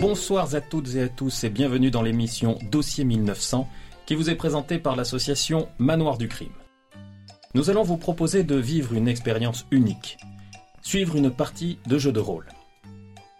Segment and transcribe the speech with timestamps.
[0.00, 3.68] Bonsoir à toutes et à tous et bienvenue dans l'émission Dossier 1900
[4.06, 6.54] qui vous est présentée par l'association Manoir du Crime.
[7.52, 10.16] Nous allons vous proposer de vivre une expérience unique,
[10.80, 12.48] suivre une partie de jeu de rôle.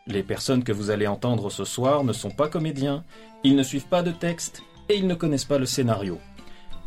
[0.07, 3.05] Les personnes que vous allez entendre ce soir ne sont pas comédiens,
[3.43, 6.19] ils ne suivent pas de texte et ils ne connaissent pas le scénario.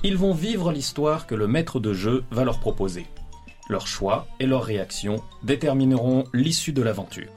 [0.03, 3.07] Ils vont vivre l'histoire que le maître de jeu va leur proposer.
[3.69, 7.31] Leurs choix et leurs réactions détermineront l'issue de l'aventure.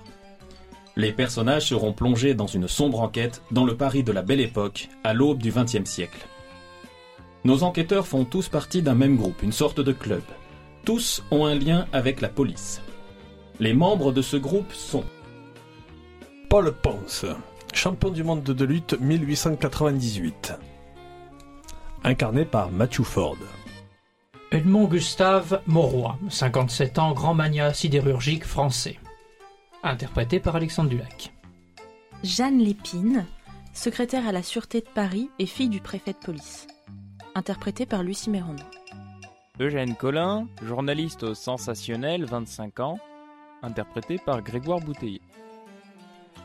[0.98, 4.88] Les personnages seront plongés dans une sombre enquête dans le Paris de la Belle Époque,
[5.04, 6.26] à l'aube du XXe siècle.
[7.44, 10.22] Nos enquêteurs font tous partie d'un même groupe, une sorte de club.
[10.86, 12.80] Tous ont un lien avec la police.
[13.60, 15.04] Les membres de ce groupe sont
[16.48, 17.26] Paul Ponce,
[17.74, 20.54] champion du monde de lutte 1898.
[22.04, 23.36] Incarné par Matthew Ford.
[24.50, 28.96] Edmond Gustave Mauroy, 57 ans, grand mania sidérurgique français.
[29.86, 31.32] Interprété par Alexandre Dulac.
[32.24, 33.24] Jeanne Lépine,
[33.72, 36.66] secrétaire à la Sûreté de Paris et fille du préfet de police.
[37.36, 38.64] Interprétée par Lucie Mérandon.
[39.60, 42.98] Eugène Collin, journaliste au Sensationnel, 25 ans.
[43.62, 45.22] Interprété par Grégoire Bouteiller.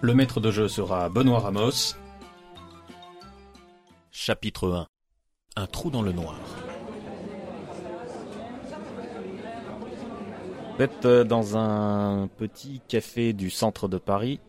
[0.02, 1.96] Le maître de jeu sera Benoît Ramos.
[4.12, 4.88] Chapitre 1
[5.56, 6.36] Un trou dans le noir.
[10.82, 14.40] Vous êtes euh, dans un petit café du centre de Paris.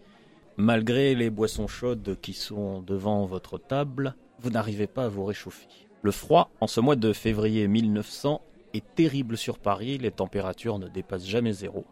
[0.56, 5.66] Malgré les boissons chaudes qui sont devant votre table, vous n'arrivez pas à vous réchauffer.
[6.00, 8.41] Le froid, en ce mois de février 1900,
[8.72, 11.84] est terrible sur Paris, les températures ne dépassent jamais zéro.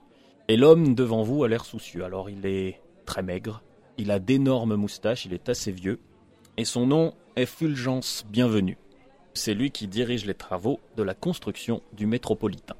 [0.49, 3.63] Et l'homme devant vous a l'air soucieux, alors il est très maigre,
[3.99, 6.01] il a d'énormes moustaches, il est assez vieux,
[6.57, 8.79] et son nom est Fulgence Bienvenue.
[9.35, 12.77] C'est lui qui dirige les travaux de la construction du métropolitain.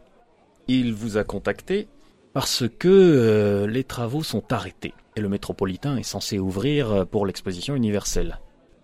[0.73, 1.89] Il vous a contacté
[2.33, 7.75] parce que euh, les travaux sont arrêtés et le métropolitain est censé ouvrir pour l'exposition
[7.75, 8.39] universelle.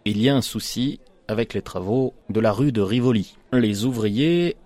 [0.05, 3.37] Il y a un souci avec les travaux de la rue de Rivoli.
[3.53, 4.56] Les ouvriers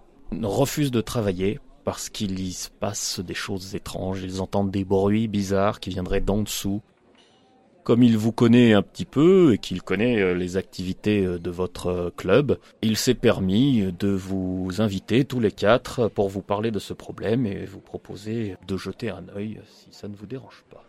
[0.43, 5.29] refusent de travailler parce qu'il y se passe des choses étranges, ils entendent des bruits
[5.29, 6.81] bizarres qui viendraient d'en dessous.
[7.91, 11.51] Comme il vous connaît un petit peu et qu'il connaît euh, les activités euh, de
[11.51, 16.71] votre euh, club, il s'est permis de vous inviter tous les quatre pour vous parler
[16.71, 20.63] de ce problème et vous proposer de jeter un œil si ça ne vous dérange
[20.71, 20.85] pas.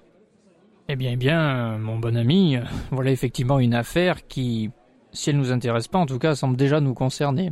[0.89, 2.57] Eh bien, eh bien, mon bon ami,
[2.91, 4.69] voilà effectivement une affaire qui,
[5.11, 7.51] si elle nous intéresse pas, en tout cas, semble déjà nous concerner.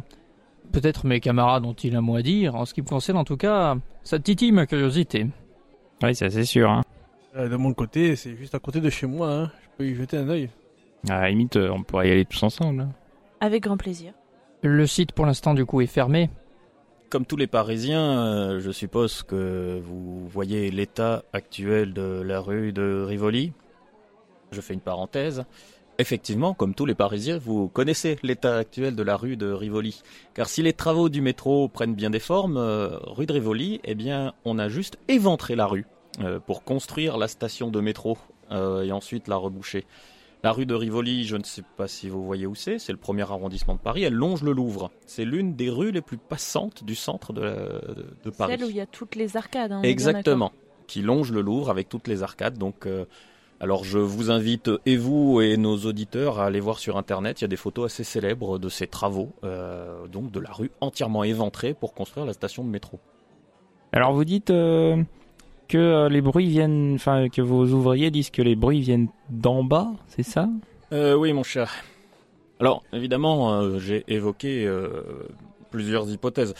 [0.71, 2.53] Peut-être mes camarades ont-ils un mot à dire.
[2.53, 5.25] En ce qui me concerne, en tout cas, ça titille ma curiosité.
[6.03, 6.69] Oui, ça c'est sûr.
[6.69, 6.83] Hein.
[7.39, 9.31] Euh, de mon côté, c'est juste à côté de chez moi.
[9.31, 9.51] hein.
[9.63, 10.49] Je peux y jeter un œil.
[11.07, 12.81] À la limite, euh, on pourrait y aller tous ensemble.
[12.81, 12.89] hein.
[13.39, 14.13] Avec grand plaisir.
[14.61, 16.29] Le site, pour l'instant, du coup, est fermé.
[17.09, 22.73] Comme tous les Parisiens, euh, je suppose que vous voyez l'état actuel de la rue
[22.73, 23.53] de Rivoli.
[24.51, 25.45] Je fais une parenthèse.
[25.97, 30.01] Effectivement, comme tous les Parisiens, vous connaissez l'état actuel de la rue de Rivoli.
[30.33, 33.95] Car si les travaux du métro prennent bien des formes, euh, rue de Rivoli, eh
[33.95, 35.85] bien, on a juste éventré la rue
[36.45, 38.17] pour construire la station de métro
[38.51, 39.85] euh, et ensuite la reboucher.
[40.41, 42.97] La rue de Rivoli, je ne sais pas si vous voyez où c'est, c'est le
[42.97, 44.89] premier arrondissement de Paris, elle longe le Louvre.
[45.05, 48.53] C'est l'une des rues les plus passantes du centre de, de- de Paris.
[48.57, 49.73] Celle où il y a toutes les arcades.
[49.73, 50.53] hein, Exactement,
[50.87, 52.57] qui longe le Louvre avec toutes les arcades.
[52.57, 53.03] Donc, euh,
[53.59, 57.41] alors je vous invite et vous et nos auditeurs à aller voir sur internet.
[57.41, 60.71] Il y a des photos assez célèbres de ces travaux, euh, donc de la rue
[60.79, 63.01] entièrement éventrée pour construire la station de métro.
[63.91, 65.03] Alors vous dites euh,
[65.69, 69.63] que euh, les bruits viennent, enfin que vos ouvriers disent que les bruits viennent d'en
[69.63, 70.49] bas, c'est ça?
[70.91, 71.71] Euh, oui, mon cher.
[72.59, 74.69] Alors, évidemment, euh, j'ai évoqué
[75.69, 76.53] plusieurs hypothèses.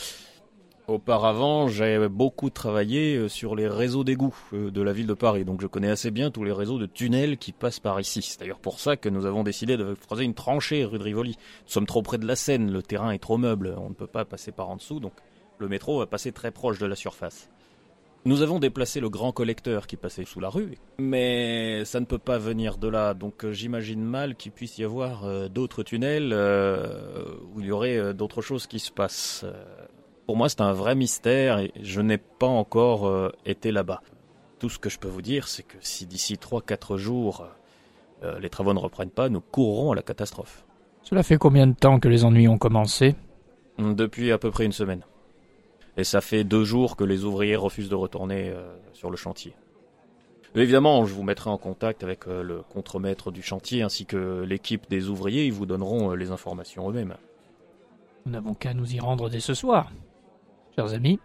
[0.88, 5.68] Auparavant, j'ai beaucoup travaillé sur les réseaux d'égouts de la ville de Paris, donc je
[5.68, 8.24] connais assez bien tous les réseaux de tunnels qui passent par ici.
[8.24, 11.36] C'est d'ailleurs pour ça que nous avons décidé de creuser une tranchée rue de Rivoli.
[11.66, 14.08] Nous sommes trop près de la Seine, le terrain est trop meuble, on ne peut
[14.08, 15.14] pas passer par en dessous, donc
[15.60, 17.50] le métro va passer très proche de la surface.
[18.26, 22.18] Nous avons déplacé le grand collecteur qui passait sous la rue, mais ça ne peut
[22.18, 26.32] pas venir de là, donc euh, j'imagine mal qu'il puisse y avoir euh, d'autres tunnels
[26.34, 29.46] euh, où il y aurait euh, d'autres choses qui se passent.
[30.26, 34.02] Pour moi, c'est un vrai mystère et je n'ai pas encore été là-bas.
[34.60, 37.48] Tout ce que je peux vous dire, c'est que si d'ici 3-4 jours
[38.40, 40.66] les travaux ne reprennent pas, nous courrons à la catastrophe.
[41.02, 43.16] Cela fait combien de temps que les ennuis ont commencé?
[43.80, 45.04] Depuis à peu près une semaine.
[46.00, 49.54] Et ça fait deux jours que les ouvriers refusent de retourner euh, sur le chantier.
[50.56, 54.90] Évidemment, je vous mettrai en contact avec euh, le contremaître du chantier ainsi que l'équipe
[54.90, 55.46] des ouvriers.
[55.46, 57.18] Ils vous donneront euh, les informations eux-mêmes.
[58.26, 59.92] Nous n'avons qu'à nous y rendre dès ce soir.
[60.74, 61.20] Chers amis,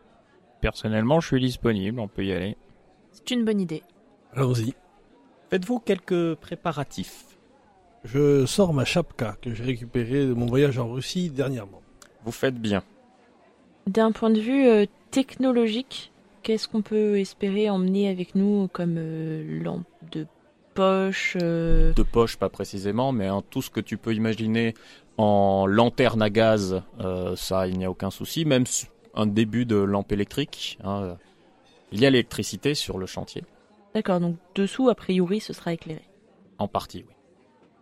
[0.60, 2.56] Personnellement, je suis disponible, on peut y aller.
[3.12, 3.84] C'est une bonne idée.
[4.32, 4.74] Allons-y.
[5.50, 7.38] Faites-vous quelques préparatifs.
[8.02, 11.80] Je sors ma chapka que j'ai récupérée de mon voyage en Russie dernièrement.
[12.24, 12.82] Vous faites bien.
[13.86, 19.62] D'un point de vue euh, technologique, qu'est-ce qu'on peut espérer emmener avec nous comme euh,
[19.62, 20.26] lampe de
[20.74, 24.74] poche euh, De poche, pas précisément, mais hein, tout ce que tu peux imaginer
[25.18, 28.44] en lanterne à gaz, euh, ça, il n'y a aucun souci.
[28.44, 28.64] Même
[29.14, 30.78] un début de lampe électrique.
[30.82, 31.16] hein,
[31.92, 33.44] il y a l'électricité sur le chantier,
[33.94, 36.02] D'accord, donc dessous, a priori, ce sera éclairé.
[36.58, 37.14] en partie, oui.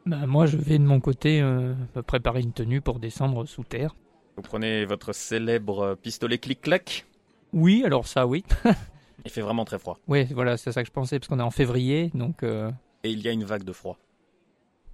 [0.05, 1.73] Bah, moi, je vais de mon côté euh,
[2.07, 3.95] préparer une tenue pour descendre sous terre.
[4.37, 7.07] Vous prenez votre célèbre pistolet clic-clac.
[7.53, 8.45] Oui, alors ça, oui.
[9.25, 9.99] Il fait vraiment très froid.
[10.09, 12.71] Oui, voilà, c'est ça que je pensais, parce qu'on est en février, donc euh,
[13.05, 13.99] Et il y a une vague de froid.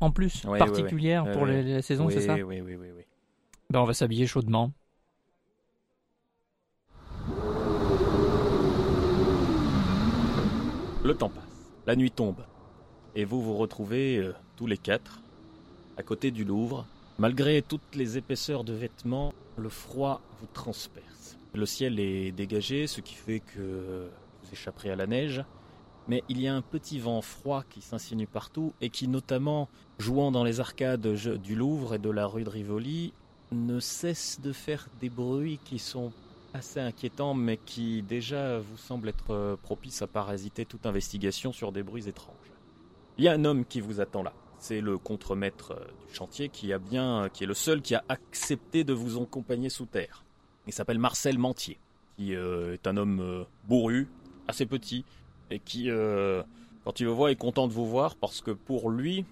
[0.00, 1.32] en plus, Ouais, particulière ouais.
[1.32, 3.02] pour les- la saison, c'est ça Oui, oui, oui, oui.
[3.70, 4.73] Ben, on va s'habiller chaudement.
[11.05, 12.44] Le temps passe, la nuit tombe,
[13.14, 15.20] et vous vous retrouvez euh, tous les quatre
[15.96, 16.87] à côté du Louvre.
[17.20, 21.37] Malgré toutes les épaisseurs de vêtements, le froid vous transperce.
[21.53, 24.09] Le ciel est dégagé, ce qui fait que
[24.41, 25.43] vous échapperez à la neige,
[26.06, 29.69] mais il y a un petit vent froid qui s'insinue partout et qui, notamment
[29.99, 33.12] jouant dans les arcades du Louvre et de la rue de Rivoli,
[33.50, 36.12] ne cesse de faire des bruits qui sont
[36.55, 41.73] assez inquiétant, mais qui déjà vous semble être euh, propice à parasiter toute investigation sur
[41.73, 42.37] des bruits étranges.
[43.17, 44.32] Il y a un homme qui vous attend là.
[44.59, 48.05] C'est le contremaître euh, du chantier qui a bien, qui est le seul qui a
[48.09, 50.25] accepté de vous accompagner sous terre.
[50.67, 51.79] Il s'appelle Marcel Mantier,
[52.17, 54.09] qui euh, est un homme euh, bourru,
[54.49, 55.05] assez petit,
[55.51, 56.43] et qui, euh,
[56.85, 59.25] quand il vous voit, est content de vous voir parce que pour lui,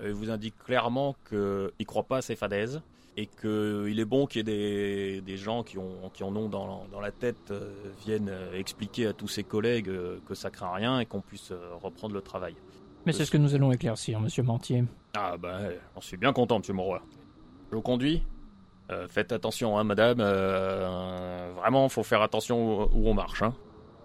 [0.00, 2.80] euh, il vous indique clairement qu'il ne croit pas à ces fadaises
[3.16, 7.00] et qu'il est bon qu'il y ait des, gens qui, ont, qui en ont dans,
[7.00, 11.00] la tête euh, viennent euh, expliquer à tous ses collègues euh, que ça craint rien
[11.00, 12.54] et qu'on puisse euh, reprendre le travail.
[13.08, 14.84] Mais c'est ce que nous allons éclaircir, monsieur Mantier.
[15.16, 17.00] Ah ben, j'en suis bien content, monsieur Monroy.
[17.70, 18.22] Je vous conduis.
[18.90, 20.18] Euh, faites attention, hein, madame.
[20.20, 23.40] euh, vraiment, faut faire attention où, où on marche.
[23.42, 23.54] Hein.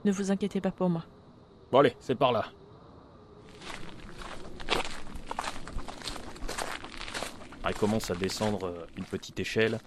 [0.06, 1.04] Ne vous inquiétez pas pour moi.
[1.70, 2.46] Bon allez, c'est par là.
[7.66, 9.80] Ah, il commence à descendre euh, une petite échelle.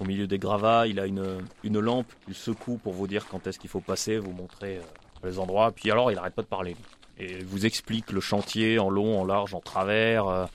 [0.00, 3.46] Au milieu des gravats, il a une, une lampe, il secoue pour vous dire quand
[3.46, 4.82] est-ce qu'il faut passer, vous montrer euh,
[5.22, 5.70] les endroits.
[5.70, 6.74] Puis alors, il arrête pas de parler.
[7.18, 10.26] Et vous explique le chantier en long, en large, en travers.
[10.26, 10.46] euh,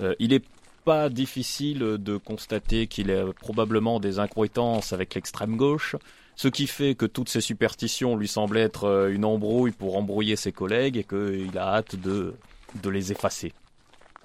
[0.00, 0.44] euh, il est
[0.84, 5.94] pas difficile de constater qu'il a probablement des incohérences avec l'extrême gauche,
[6.34, 10.34] ce qui fait que toutes ces superstitions lui semblent être euh, une embrouille pour embrouiller
[10.34, 12.34] ses collègues et qu'il a hâte de,
[12.82, 13.52] de les effacer.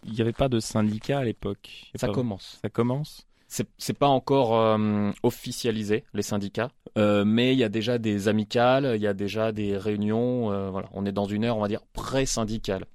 [0.04, 1.92] Il n'y avait pas de syndicat à l'époque.
[1.94, 2.58] Ça pas- commence.
[2.62, 3.27] Ça commence.
[3.48, 8.94] C'est pas encore euh, officialisé, les syndicats, euh, mais il y a déjà des amicales,
[8.96, 10.52] il y a déjà des réunions.
[10.52, 10.90] euh, voilà.
[10.94, 12.86] On est dans une ère, on va dire, pré-syndicale.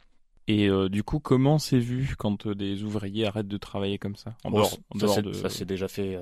[0.49, 4.35] Et du coup, comment c'est vu quand des ouvriers arrêtent de travailler comme ça?
[4.45, 4.77] En dehors,
[5.15, 5.33] ça, de...
[5.33, 6.19] ça s'est déjà fait.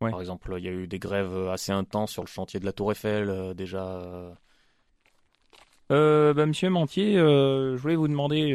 [0.00, 0.10] Ouais.
[0.10, 2.72] Par exemple, il y a eu des grèves assez intenses sur le chantier de la
[2.72, 4.34] Tour Eiffel, déjà.
[5.88, 8.54] bah, monsieur Mantier, je voulais vous demander,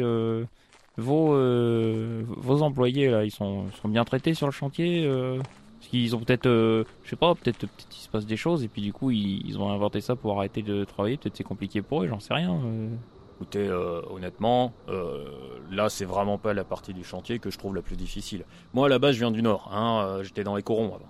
[0.96, 5.38] vos, euh, vos employés, là, ils sont, sont bien traités sur le chantier euh,
[5.78, 8.64] Parce qu'ils ont peut-être, euh, je sais pas, peut-être peut il se passe des choses,
[8.64, 11.16] et puis du coup, ils, ils ont inventé ça pour arrêter de travailler.
[11.16, 12.52] Peut-être c'est compliqué pour eux, j'en sais rien.
[12.64, 12.88] euh.
[13.36, 15.24] Écoutez, euh, honnêtement, euh,
[15.70, 18.44] là, c'est vraiment pas la partie du chantier que je trouve la plus difficile.
[18.74, 19.70] Moi, à la base, je viens du Nord.
[19.72, 21.08] Hein, euh, J'étais dans les corons avant.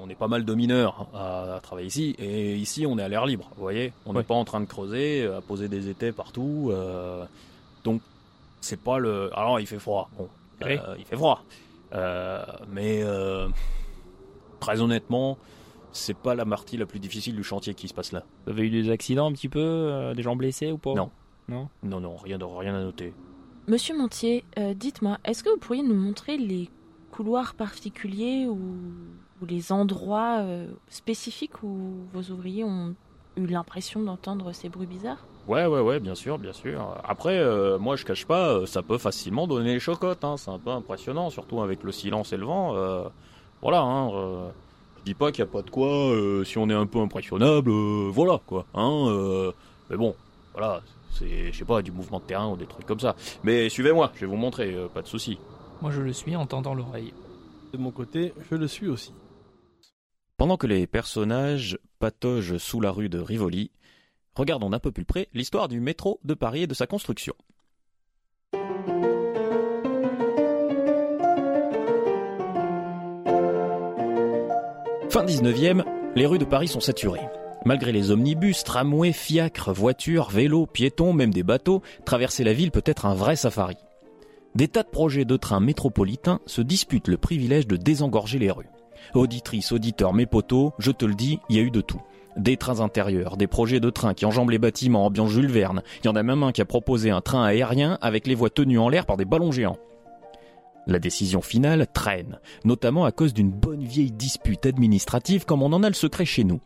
[0.00, 3.08] On est pas mal de mineurs à, à travailler ici, et ici, on est à
[3.08, 3.50] l'air libre.
[3.56, 4.24] Vous voyez, on n'est Ouais.
[4.24, 6.72] pas en train de creuser, à poser des étais partout.
[7.84, 8.00] donc,
[8.66, 9.30] c'est pas le.
[9.38, 10.10] Alors, il fait froid.
[10.18, 10.28] Bon,
[10.64, 10.72] Oui.
[10.78, 11.42] euh, il fait froid.
[11.94, 13.48] Euh, mais euh,
[14.60, 15.38] très honnêtement,
[15.92, 18.24] c'est pas la partie la plus difficile du chantier qui se passe là.
[18.44, 20.94] Vous avez eu des accidents un petit peu, euh, des gens blessés ou pas?
[20.94, 21.10] Non.
[21.48, 21.68] Non?
[21.84, 23.14] Non, non, rien, de, rien à noter.
[23.68, 26.68] Monsieur Montier, euh, dites-moi, est-ce que vous pourriez nous montrer les
[27.12, 28.58] couloirs particuliers ou,
[29.40, 32.94] ou les endroits euh, spécifiques où vos ouvriers ont
[33.36, 35.24] eu l'impression d'entendre ces bruits bizarres?
[35.48, 36.96] Ouais, ouais, ouais, bien sûr, bien sûr.
[37.04, 40.24] Après, euh, moi, je cache pas, euh, ça peut facilement donner les chocottes.
[40.24, 42.74] Hein, c'est un peu impressionnant, surtout avec le silence et le vent.
[42.76, 43.04] euh,
[43.62, 44.48] voilà, hein, euh,
[44.98, 46.98] je dis pas qu'il n'y a pas de quoi, euh, si on est un peu
[46.98, 48.66] impressionnable, euh, voilà, quoi.
[48.74, 49.52] Hein, euh,
[49.88, 50.16] mais bon,
[50.52, 53.14] voilà, c'est, je sais pas, du mouvement de terrain ou des trucs comme ça.
[53.44, 55.38] Mais suivez-moi, je vais vous montrer, euh, pas de souci.
[55.80, 57.14] Moi, je le suis en tendant l'oreille.
[57.72, 59.12] De mon côté, je le suis aussi.
[60.36, 63.70] Pendant que les personnages pataugent sous la rue de Rivoli,
[64.36, 67.34] regardons d'un peu plus près l'histoire du métro de Paris et de sa construction.
[75.08, 75.82] Fin 19e,
[76.14, 77.26] les rues de Paris sont saturées.
[77.64, 82.82] Malgré les omnibus, tramways, fiacres, voitures, vélos, piétons, même des bateaux, traverser la ville peut
[82.84, 83.76] être un vrai safari.
[84.54, 88.68] Des tas de projets de trains métropolitains se disputent le privilège de désengorger les rues.
[89.14, 92.00] Auditrices, auditeurs, mes potos, je te le dis, il y a eu de tout.
[92.36, 95.82] Des trains intérieurs, des projets de trains qui enjambent les bâtiments ambiance Jules Verne.
[96.02, 98.50] Il y en a même un qui a proposé un train aérien avec les voies
[98.50, 99.78] tenues en l'air par des ballons géants.
[100.86, 105.82] La décision finale traîne, notamment à cause d'une bonne vieille dispute administrative comme on en
[105.82, 106.60] a le secret chez nous.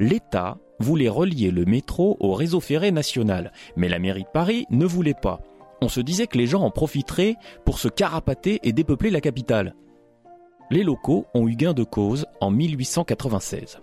[0.00, 4.86] L'État voulait relier le métro au réseau ferré national, mais la mairie de Paris ne
[4.86, 5.40] voulait pas.
[5.82, 9.74] On se disait que les gens en profiteraient pour se carapater et dépeupler la capitale.
[10.70, 13.80] Les locaux ont eu gain de cause en 1896.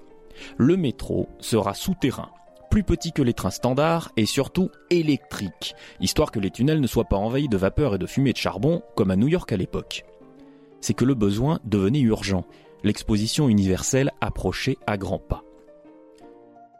[0.57, 2.29] Le métro sera souterrain,
[2.69, 7.05] plus petit que les trains standards et surtout électrique, histoire que les tunnels ne soient
[7.05, 10.05] pas envahis de vapeur et de fumée de charbon comme à New York à l'époque.
[10.81, 12.45] C'est que le besoin devenait urgent,
[12.83, 15.43] l'exposition universelle approchait à grands pas.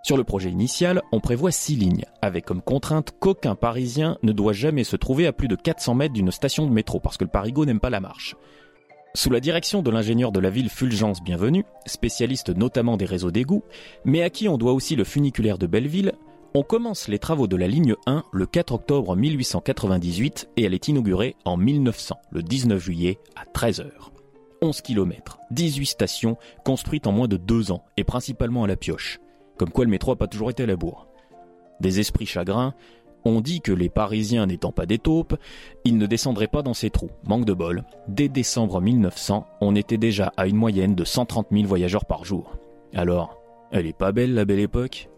[0.04, 4.54] Sur le projet initial, on prévoit six lignes, avec comme contrainte qu'aucun Parisien ne doit
[4.54, 7.30] jamais se trouver à plus de 400 mètres d'une station de métro, parce que le
[7.30, 8.38] Parigo n'aime pas la marche.
[9.18, 13.64] Sous la direction de l'ingénieur de la ville Fulgence Bienvenu, spécialiste notamment des réseaux d'égouts,
[14.06, 16.12] mais à qui on doit aussi le funiculaire de Belleville,
[16.54, 20.88] on commence les travaux de la ligne 1 le 4 octobre 1898 et elle est
[20.88, 23.90] inaugurée en 1900, le 19 juillet à 13h.
[24.62, 29.18] 11 km, 18 stations construites en moins de deux ans et principalement à la pioche.
[29.58, 31.08] Comme quoi le métro n'a pas toujours été à la bourre.
[31.80, 32.76] Des esprits chagrins,
[33.28, 35.38] on dit que les Parisiens n'étant pas des taupes,
[35.84, 37.12] ils ne descendraient pas dans ces trous.
[37.26, 37.84] Manque de bol.
[38.08, 42.56] Dès décembre 1900, on était déjà à une moyenne de 130 000 voyageurs par jour.
[42.94, 43.38] Alors,
[43.72, 45.10] elle est pas belle la belle époque?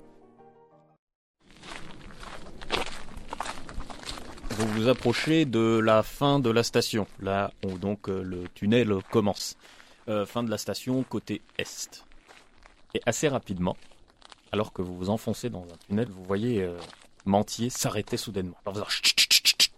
[4.50, 8.94] Vous vous approchez de la fin de la station, là où donc euh, le tunnel
[9.10, 9.56] commence.
[10.10, 12.04] Euh, fin de la station côté est.
[12.96, 13.78] Et assez rapidement,
[14.51, 16.75] alors que vous vous enfoncez dans un tunnel, vous voyez euh,
[17.25, 18.57] Mentier s'arrêter soudainement.
[18.65, 19.71] En faisant chut, chut, chut.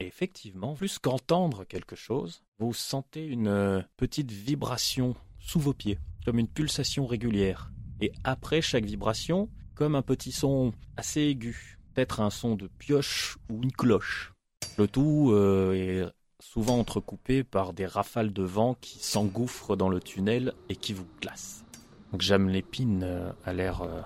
[0.00, 5.98] Et effectivement, plus qu'entendre quelque chose, vous sentez une euh, petite vibration sous vos pieds,
[6.24, 7.70] comme une pulsation régulière.
[8.00, 13.36] Et après chaque vibration, comme un petit son assez aigu, peut-être un son de pioche
[13.50, 14.32] ou une cloche.
[14.78, 16.06] Le tout euh, est
[16.42, 21.06] souvent entrecoupé par des rafales de vent qui s'engouffrent dans le tunnel et qui vous
[21.20, 21.64] glacent.
[22.12, 24.00] Donc Jam Lépine a l'air euh,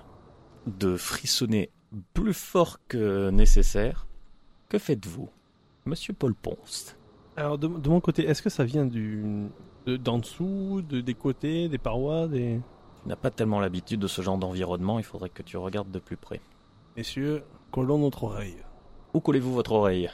[0.67, 1.71] de frissonner
[2.15, 4.07] plus fort que nécessaire.
[4.69, 5.29] Que faites-vous,
[5.87, 6.97] Monsieur Paul Ponce?
[7.37, 9.49] Alors, de, de mon côté, est-ce que ça vient du
[9.87, 12.61] de- d'en dessous, de, des côtés, des parois, des...
[13.03, 15.99] Tu n'as pas tellement l'habitude de ce genre d'environnement, il faudrait que tu regardes de
[15.99, 16.41] plus près.
[16.97, 18.57] Messieurs, collons notre oreille.
[19.13, 20.09] Où collez-vous votre oreille?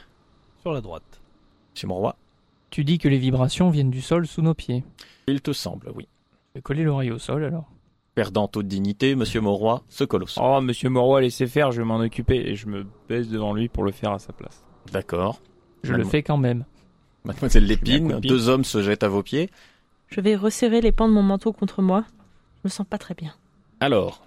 [0.61, 1.21] Sur la droite.
[1.73, 2.15] Chez mon roi
[2.69, 4.83] Tu dis que les vibrations viennent du sol sous nos pieds.
[5.27, 6.07] Il te semble, oui.
[6.49, 7.69] Je vais coller l'oreille au sol alors.
[8.13, 10.43] Perdant toute dignité, Monsieur Mauroy se colle au sol.
[10.45, 12.49] Oh, monsieur Moroy, laissez faire, je vais m'en occuper.
[12.49, 14.63] Et je me baisse devant lui pour le faire à sa place.
[14.91, 15.41] D'accord.
[15.83, 16.65] Je le fais quand même.
[17.23, 19.49] Mademoiselle Lépine, deux hommes se jettent à vos pieds.
[20.07, 22.03] Je vais resserrer les pans de mon manteau contre moi.
[22.57, 23.33] Je me sens pas très bien.
[23.79, 24.23] Alors,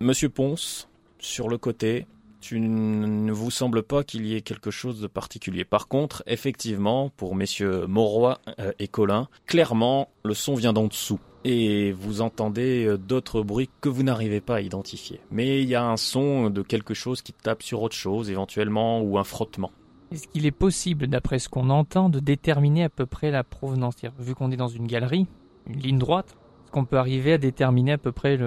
[0.00, 2.06] Monsieur Ponce, sur le côté,
[2.40, 5.64] tu ne vous semble pas qu'il y ait quelque chose de particulier.
[5.64, 11.20] Par contre, effectivement, pour messieurs Mauroy euh, et Colin, clairement, le son vient d'en dessous.
[11.44, 15.20] Et vous entendez euh, d'autres bruits que vous n'arrivez pas à identifier.
[15.30, 19.00] Mais il y a un son de quelque chose qui tape sur autre chose, éventuellement,
[19.00, 19.70] ou un frottement.
[20.10, 23.94] Est-ce qu'il est possible, d'après ce qu'on entend, de déterminer à peu près la provenance?
[24.18, 25.26] Vu qu'on est dans une galerie,
[25.66, 28.38] une ligne droite, est-ce qu'on peut arriver à déterminer à peu près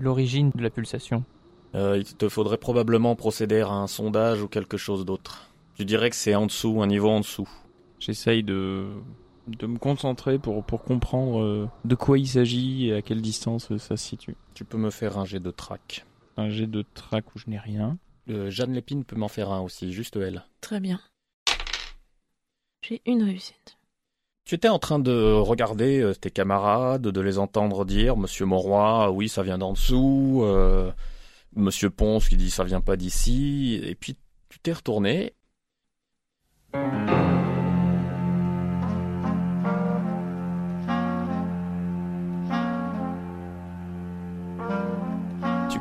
[0.00, 1.24] l'origine de la pulsation?
[1.74, 5.50] Euh, il te faudrait probablement procéder à un sondage ou quelque chose d'autre.
[5.76, 7.48] Tu dirais que c'est en dessous, un niveau en dessous.
[8.00, 8.86] J'essaye de,
[9.48, 13.70] de me concentrer pour, pour comprendre euh, de quoi il s'agit et à quelle distance
[13.72, 14.36] euh, ça se situe.
[14.54, 16.04] Tu peux me faire un jet de track.
[16.36, 17.98] Un jet de track où je n'ai rien.
[18.28, 20.44] Euh, Jeanne Lépine peut m'en faire un aussi, juste elle.
[20.60, 21.00] Très bien.
[22.82, 23.78] J'ai une réussite.
[24.44, 29.28] Tu étais en train de regarder tes camarades, de les entendre dire Monsieur Mauroy, oui,
[29.28, 30.40] ça vient d'en dessous.
[30.44, 30.90] euh,
[31.54, 33.80] Monsieur Ponce qui dit ça vient pas d'ici.
[33.82, 34.16] Et puis
[34.48, 35.34] tu t'es retourné.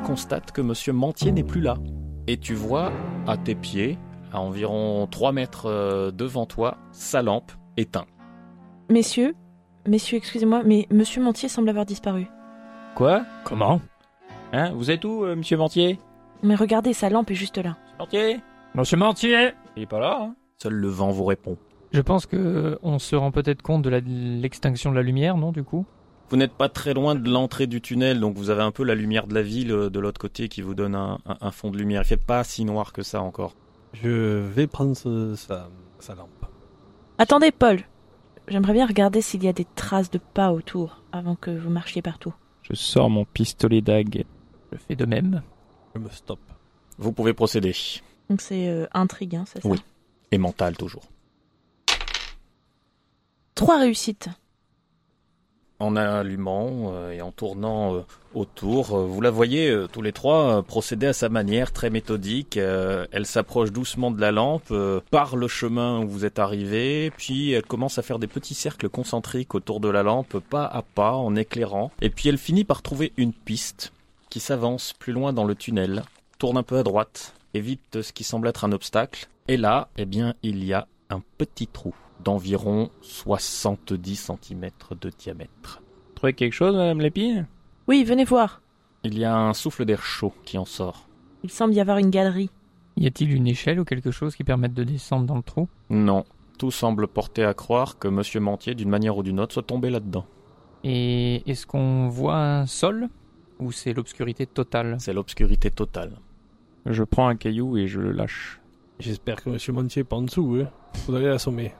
[0.08, 1.76] Tu constates que Monsieur Mentier n'est plus là.
[2.28, 2.94] Et tu vois
[3.28, 3.98] à tes pieds,
[4.32, 8.08] à environ 3 mètres euh, devant toi, sa lampe éteinte.
[8.90, 9.36] Messieurs,
[9.86, 12.28] messieurs, excusez-moi, mais Monsieur Mentier semble avoir disparu.
[12.96, 13.26] Quoi?
[13.44, 13.82] Comment?
[14.54, 16.00] Hein Vous êtes où, euh, monsieur Mentier?
[16.42, 17.76] Mais regardez, sa lampe est juste là.
[18.00, 18.40] Mentier?
[18.76, 21.58] Monsieur Mentier Il est pas là, hein Seul le vent vous répond.
[21.92, 25.36] Je pense que euh, on se rend peut-être compte de la- l'extinction de la lumière,
[25.36, 25.86] non, du coup?
[26.30, 28.96] Vous n'êtes pas très loin de l'entrée du tunnel, donc vous avez un peu la
[28.96, 31.72] lumière de la ville euh, de l'autre côté qui vous donne un, un- un fond
[31.72, 32.02] de lumière.
[32.02, 33.56] Il fait pas si noir que ça encore.
[33.94, 35.70] Je vais prendre ce- sa,
[36.00, 36.30] sa lampe.
[37.18, 37.80] Attendez, Paul.
[38.50, 42.02] J'aimerais bien regarder s'il y a des traces de pas autour avant que vous marchiez
[42.02, 42.34] partout.
[42.62, 44.26] Je sors mon pistolet dague.
[44.74, 45.42] Je fais de même.
[45.96, 46.40] Je me stoppe.
[46.98, 47.74] Vous pouvez procéder.
[48.30, 49.82] Donc c'est euh, intrigue, hein, c'est ça Oui.
[50.32, 51.04] Et mental toujours.
[53.56, 54.30] Trois réussites.
[55.80, 58.02] En allumant euh, et en tournant euh,
[58.34, 62.58] autour, euh, vous la voyez tous les trois procéder à sa manière très méthodique.
[62.58, 64.74] Elle s'approche doucement de la lampe,
[65.12, 68.90] par le chemin où vous êtes arrivé, puis elle commence à faire des petits cercles
[68.90, 71.92] concentriques autour de la lampe, pas à pas, en éclairant.
[72.02, 73.94] Et puis elle finit par trouver une piste
[74.30, 76.04] qui s'avance plus loin dans le tunnel,
[76.40, 79.28] tourne un peu à droite, évite ce qui semble être un obstacle.
[79.48, 81.94] Et là, eh bien, il y a un petit trou
[82.24, 84.70] d'environ 70 cm
[85.00, 85.82] de diamètre.
[86.16, 87.48] Trouvé quelque chose, Madame Lépine
[87.88, 88.62] Oui, venez voir.
[89.04, 91.08] Il y a un souffle d'air chaud qui en sort.
[91.44, 92.50] Il semble y avoir une galerie.
[92.98, 95.68] Y a-t-il une échelle ou quelque chose qui permette de descendre dans le trou?
[95.90, 96.26] Non,
[96.58, 99.92] tout semble porter à croire que Monsieur Mantier, d'une manière ou d'une autre, soit tombé
[99.92, 100.26] là-dedans.
[100.84, 103.10] Et est-ce qu'on voit un sol
[103.60, 104.98] Ou c'est l'obscurité totale?
[105.00, 106.14] C'est l'obscurité totale.
[106.88, 108.60] Je prends un caillou et je le lâche.
[109.00, 110.58] J'espère que Monsieur Montier est pas en dessous.
[110.62, 110.70] Hein.
[111.06, 111.74] Faudrait l'assommer.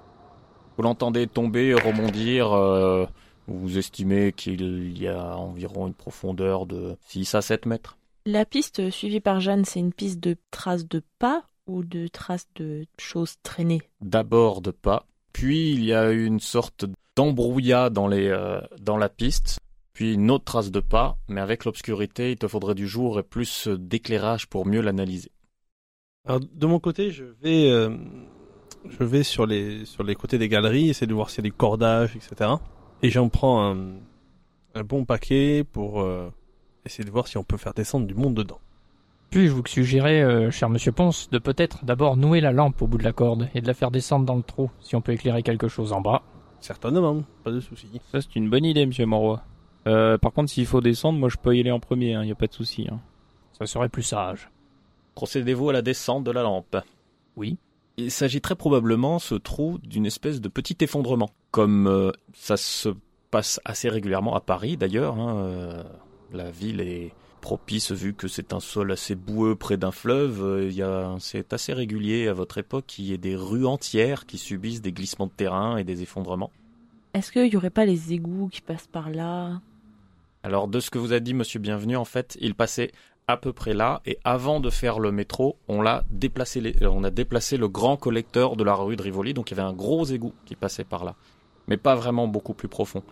[0.78, 2.54] Vous l'entendez tomber, rebondir.
[2.54, 3.06] euh,
[3.48, 7.98] vous estimez qu'il y a environ une profondeur de 6 à 7 mètres?
[8.26, 12.48] La piste suivie par Jeanne, c'est une piste de traces de pas ou de traces
[12.56, 13.82] de choses traînées?
[14.02, 19.10] D'abord de pas, puis il y a une sorte d'embrouillat dans, les, euh, dans la
[19.10, 19.60] piste,
[19.94, 23.24] puis une autre trace de pas, mais avec l'obscurité, il te faudrait du jour et
[23.24, 25.32] plus d'éclairage pour mieux l'analyser.
[26.26, 27.98] Alors, de mon côté, je vais, euh,
[28.90, 31.50] je vais sur les, sur les côtés des galeries, essayer de voir s'il y a
[31.50, 32.52] des cordages, etc.
[33.04, 33.78] Et j'en prends un,
[34.76, 36.30] un bon paquet pour euh,
[36.86, 38.60] essayer de voir si on peut faire descendre du monde dedans.
[39.30, 42.88] Puis je vous suggérais, euh, cher monsieur Ponce, de peut-être d'abord nouer la lampe au
[42.88, 45.12] bout de la corde et de la faire descendre dans le trou, si on peut
[45.12, 46.24] éclairer quelque chose en bas.
[46.62, 47.88] Certainement, pas de souci.
[48.12, 49.42] Ça, c'est une bonne idée, Monsieur Monroy.
[49.86, 52.12] Euh, par contre, s'il faut descendre, moi, je peux y aller en premier.
[52.12, 52.88] Il n'y a pas de souci.
[52.92, 53.00] hein.
[53.60, 54.50] Ça serait plus sage.
[55.16, 56.78] Procédez-vous à la descente de la lampe
[57.36, 57.58] Oui.
[57.98, 61.32] Il s'agit très probablement, ce trou, d'une espèce de petit effondrement.
[61.50, 62.90] Comme euh, ça se
[63.32, 65.20] passe assez régulièrement à Paris, d'ailleurs.
[65.20, 65.84] hein, euh,
[66.32, 70.44] la ville est propice vu que c'est un sol assez boueux près d'un fleuve.
[70.44, 74.38] euh, il c'est assez régulier à votre époque qu'il y ait des rues entières qui
[74.38, 76.52] subissent des glissements de terrain et des effondrements.
[77.16, 79.60] Est-ce qu'il y aurait pas les égouts qui passent par là?
[80.44, 82.92] Alors, de ce que vous a dit Monsieur Bienvenu, en fait, il passait
[83.28, 87.04] à peu près là, et avant de faire le métro, on l'a déplacé, euh, on
[87.04, 89.74] a déplacé le grand collecteur de la rue de Rivoli, donc il y avait un
[89.74, 91.16] gros égout qui passait par là,
[91.68, 93.04] mais pas vraiment beaucoup plus profond.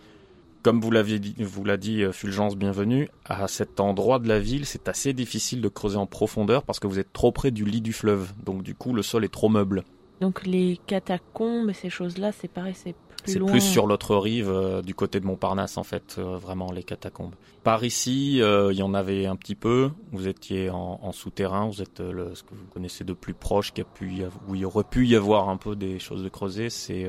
[0.62, 4.40] Comme vous l'aviez dit, vous l'a dit euh, Fulgence Bienvenue, à cet endroit de la
[4.40, 7.66] ville, c'est assez difficile de creuser en profondeur parce que vous êtes trop près du
[7.66, 9.84] lit du fleuve, donc du coup le sol est trop meuble.
[10.22, 12.94] Donc les catacombes ces choses-là, c'est pareil, c'est
[13.26, 16.72] plus C'est plus sur l'autre rive, euh, du côté de Montparnasse en fait, euh, vraiment
[16.72, 17.34] les catacombes.
[17.62, 19.90] Par ici, euh, il y en avait un petit peu.
[20.12, 23.72] Vous étiez en, en souterrain, vous êtes le, ce que vous connaissez de plus proche,
[23.72, 26.28] qui a pu y où il aurait pu y avoir un peu des choses de
[26.28, 27.08] creuser, c'est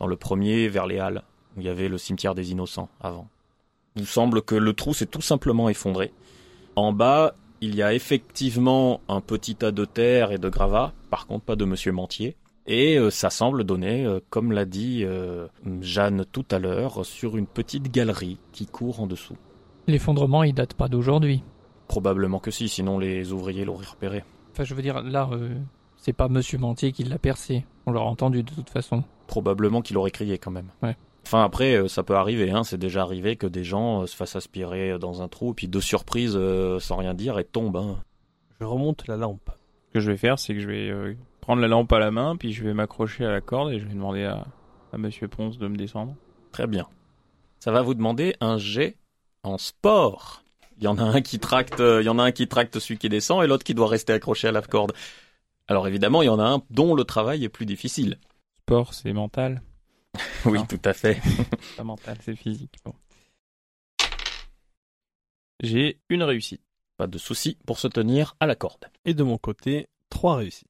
[0.00, 1.22] dans le premier vers les Halles,
[1.56, 3.28] où il y avait le cimetière des Innocents avant.
[3.96, 6.12] Il semble que le trou s'est tout simplement effondré.
[6.76, 11.26] En bas, il y a effectivement un petit tas de terre et de gravats, par
[11.26, 12.36] contre pas de Monsieur Mantier.
[12.70, 15.48] Et euh, ça semble donner, euh, comme l'a dit euh,
[15.80, 19.36] Jeanne tout à l'heure, sur une petite galerie qui court en dessous.
[19.86, 21.42] L'effondrement, il date pas d'aujourd'hui.
[21.88, 24.22] Probablement que si, sinon les ouvriers l'auraient repéré.
[24.52, 25.54] Enfin, je veux dire, là, euh,
[25.96, 27.64] c'est pas monsieur Mantier qui l'a percé.
[27.86, 29.02] On l'aura entendu de toute façon.
[29.26, 30.68] Probablement qu'il aurait crié quand même.
[30.82, 30.94] Ouais.
[31.24, 34.98] Enfin après, ça peut arriver, hein, c'est déjà arrivé que des gens se fassent aspirer
[34.98, 37.76] dans un trou, puis de surprise, euh, sans rien dire, et tombent.
[37.76, 37.98] hein.
[38.60, 39.50] Je remonte la lampe.
[39.88, 42.10] Ce que je vais faire, c'est que je vais euh, prendre la lampe à la
[42.10, 44.46] main, puis je vais m'accrocher à la corde et je vais demander à,
[44.92, 46.14] à Monsieur Ponce de me descendre.
[46.52, 46.86] Très bien.
[47.60, 48.96] Ça va vous demander un jet
[49.42, 50.42] en sport.
[50.78, 52.78] Il y en a un qui tracte, euh, il y en a un qui tracte
[52.78, 54.92] celui qui descend et l'autre qui doit rester accroché à la corde.
[55.66, 58.18] Alors évidemment, il y en a un dont le travail est plus difficile.
[58.62, 59.62] Sport, c'est mental.
[60.46, 60.66] Oui, Non.
[60.66, 61.20] tout à fait.
[61.76, 62.76] Pas mental, c'est physique.
[62.84, 62.94] Bon.
[65.60, 66.62] J'ai une réussite.
[66.96, 68.86] Pas de souci pour se tenir à la corde.
[69.04, 70.67] Et de mon côté, trois réussites.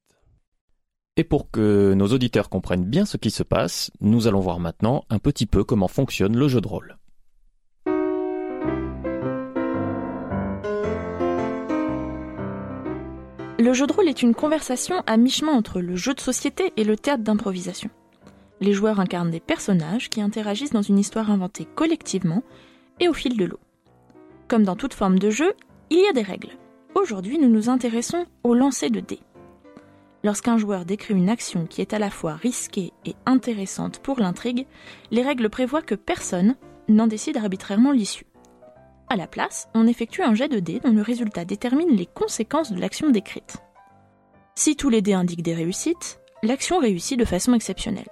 [1.18, 5.04] Et pour que nos auditeurs comprennent bien ce qui se passe, nous allons voir maintenant
[5.10, 6.96] un petit peu comment fonctionne le jeu de rôle.
[13.58, 16.84] Le jeu de rôle est une conversation à mi-chemin entre le jeu de société et
[16.84, 17.90] le théâtre d'improvisation.
[18.60, 22.44] Les joueurs incarnent des personnages qui interagissent dans une histoire inventée collectivement
[23.00, 23.58] et au fil de l'eau.
[24.46, 25.52] Comme dans toute forme de jeu,
[25.90, 26.56] il y a des règles.
[26.94, 29.20] Aujourd'hui, nous nous intéressons au lancer de dés.
[30.24, 34.66] Lorsqu'un joueur décrit une action qui est à la fois risquée et intéressante pour l'intrigue,
[35.10, 36.56] les règles prévoient que personne
[36.88, 38.26] n'en décide arbitrairement l'issue.
[39.08, 42.72] À la place, on effectue un jet de dés dont le résultat détermine les conséquences
[42.72, 43.58] de l'action décrite.
[44.54, 48.08] Si tous les dés indiquent des réussites, l'action réussit de façon exceptionnelle.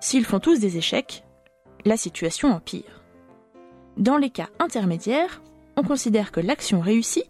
[0.00, 1.24] S'ils font tous des échecs,
[1.84, 3.02] la situation empire.
[3.96, 5.42] Dans les cas intermédiaires,
[5.76, 7.24] on considère que l'action réussit,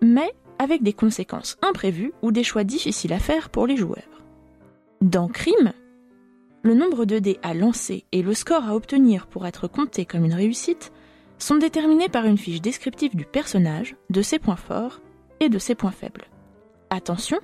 [0.00, 4.22] mais avec des conséquences imprévues ou des choix difficiles à faire pour les joueurs.
[5.00, 5.72] Dans Crime,
[6.62, 10.24] le nombre de dés à lancer et le score à obtenir pour être compté comme
[10.24, 10.92] une réussite
[11.38, 15.00] sont déterminés par une fiche descriptive du personnage, de ses points forts
[15.40, 16.26] et de ses points faibles.
[16.90, 17.38] Attention,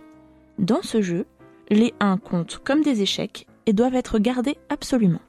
[0.59, 1.27] dans ce jeu,
[1.71, 5.23] les 1 comptent comme des échecs et doivent être gardés absolument.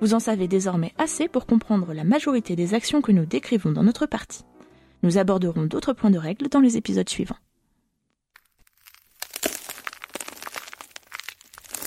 [0.00, 3.84] Vous en savez désormais assez pour comprendre la majorité des actions que nous décrivons dans
[3.84, 4.44] notre partie.
[5.02, 7.38] Nous aborderons d'autres points de règle dans les épisodes suivants.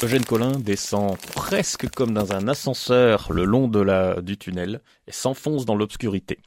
[0.03, 5.13] Eugène Collin descend presque comme dans un ascenseur le long de la, du tunnel et
[5.13, 6.39] s'enfonce dans l'obscurité.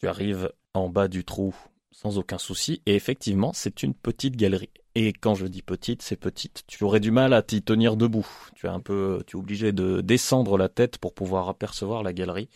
[0.00, 1.54] Tu arrives en bas du trou
[1.92, 4.70] sans aucun souci et effectivement c'est une petite galerie.
[4.94, 6.64] Et quand je dis petite, c'est petite.
[6.66, 8.26] Tu aurais du mal à t'y tenir debout.
[8.54, 12.12] Tu es un peu, tu es obligé de descendre la tête pour pouvoir apercevoir la
[12.12, 12.50] galerie.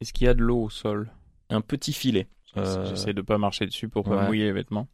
[0.00, 1.10] Est-ce qu'il y a de l'eau au sol?
[1.50, 2.26] Un petit filet.
[2.56, 4.26] Euh, J'essaie de pas marcher dessus pour pas ouais.
[4.26, 4.88] mouiller les vêtements.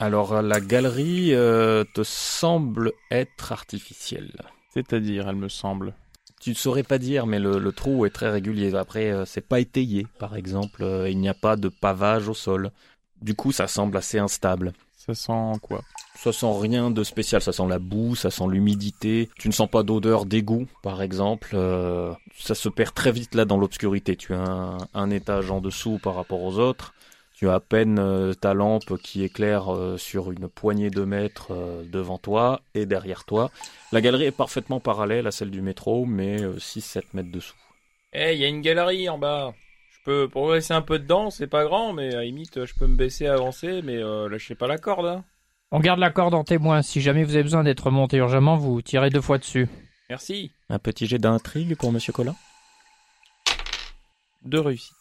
[0.00, 4.32] Alors la galerie euh, te semble être artificielle.
[4.72, 5.94] C'est-à-dire, elle me semble.
[6.40, 8.74] Tu ne saurais pas dire, mais le, le trou est très régulier.
[8.76, 10.84] Après, euh, c'est pas étayé, par exemple.
[10.84, 12.70] Euh, il n'y a pas de pavage au sol.
[13.20, 14.72] Du coup, ça semble assez instable.
[14.96, 15.82] Ça sent quoi?
[16.18, 17.40] Ça sent rien de spécial.
[17.40, 19.30] Ça sent la boue, ça sent l'humidité.
[19.38, 21.50] Tu ne sens pas d'odeur d'égout, par exemple.
[21.54, 24.16] Euh, ça se perd très vite là dans l'obscurité.
[24.16, 26.92] Tu as un, étage en dessous par rapport aux autres.
[27.34, 31.52] Tu as à peine euh, ta lampe qui éclaire euh, sur une poignée de mètres
[31.84, 33.52] devant toi et derrière toi.
[33.92, 37.54] La galerie est parfaitement parallèle à celle du métro, mais 6-7 mètres dessous.
[38.12, 39.54] Eh, il y a une galerie en bas.
[40.08, 43.26] Peux progresser un peu dedans, c'est pas grand, mais à limite, je peux me baisser,
[43.26, 45.04] avancer, mais euh, lâchez pas la corde.
[45.04, 45.24] Hein.
[45.70, 46.80] On garde la corde en témoin.
[46.80, 49.68] Si jamais vous avez besoin d'être monté urgemment, vous tirez deux fois dessus.
[50.08, 50.50] Merci.
[50.70, 52.34] Un petit jet d'intrigue pour Monsieur Collin
[54.46, 54.94] Deux réussites.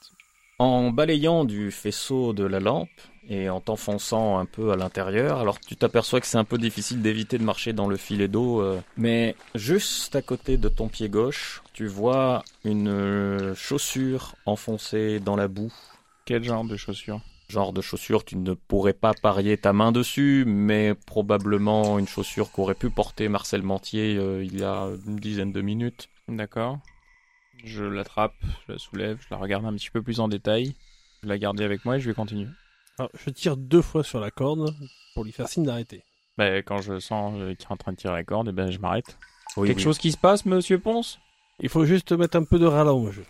[0.60, 2.89] En balayant du faisceau de la lampe
[3.30, 7.01] et en t'enfonçant un peu à l'intérieur, alors tu t'aperçois que c'est un peu difficile
[7.01, 11.10] d'éviter de marcher dans le filet d'eau, euh, mais juste à côté de ton pied
[11.10, 15.73] gauche, tu vois une euh, chaussure enfoncée dans la boue.
[16.25, 20.44] Quel genre de chaussures Genre de chaussure, tu ne pourrais pas parier ta main dessus,
[20.46, 25.54] mais probablement une chaussure qu'aurait pu porter Marcel Mentier euh, il y a une dizaine
[25.54, 26.10] de minutes.
[26.28, 26.80] D'accord.
[27.64, 28.36] Je l'attrape,
[28.68, 30.76] je la soulève, je la regarde un petit peu plus en détail.
[31.24, 32.48] Je la garde avec moi et je vais continuer.
[33.00, 34.76] Alors, je tire deux fois sur la corde
[35.14, 36.04] pour lui faire signe d'arrêter.
[36.38, 38.70] Bah, quand je sens euh, qu'il est en train de tirer la corde, eh ben,
[38.70, 39.18] je m'arrête.
[39.56, 39.84] Oui, Quelque oui.
[39.84, 41.20] chose qui se passe, monsieur Ponce?
[41.60, 43.26] Il faut juste mettre un peu de ralent au jeu.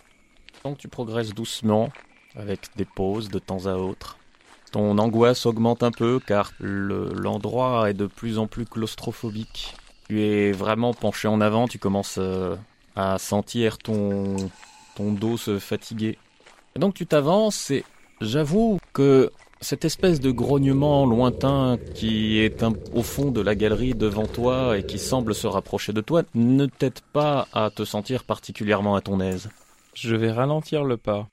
[0.63, 1.89] Donc tu progresses doucement,
[2.37, 4.17] avec des pauses de temps à autre.
[4.71, 9.75] Ton angoisse augmente un peu car le- l'endroit est de plus en plus claustrophobique.
[10.07, 12.55] Tu es vraiment penché en avant, tu commences euh,
[12.95, 14.35] à sentir ton,
[14.95, 16.17] ton dos se fatiguer.
[16.77, 17.83] Donc tu t'avances et
[18.21, 24.27] j'avoue que cette espèce de grognement lointain qui est au fond de la galerie devant
[24.27, 28.95] toi et qui semble se rapprocher de toi ne t'aide pas à te sentir particulièrement
[28.95, 29.49] à ton aise.
[29.95, 31.27] Je vais ralentir le pas.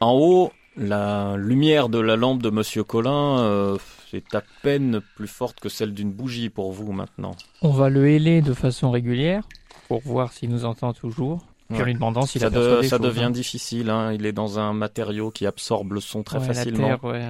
[0.00, 3.76] En haut, la lumière de la lampe de Monsieur Collin euh,
[4.12, 7.32] est à peine plus forte que celle d'une bougie pour vous maintenant.
[7.62, 9.44] On va le héler de façon régulière
[9.88, 11.46] pour voir s'il nous entend toujours.
[11.70, 13.30] Puis en lui demandant s'il Ça, aperçoit de- des ça choses, devient hein.
[13.30, 14.12] difficile, hein.
[14.12, 16.86] il est dans un matériau qui absorbe le son très Ouais, la facilement.
[16.86, 17.28] terre, ouais.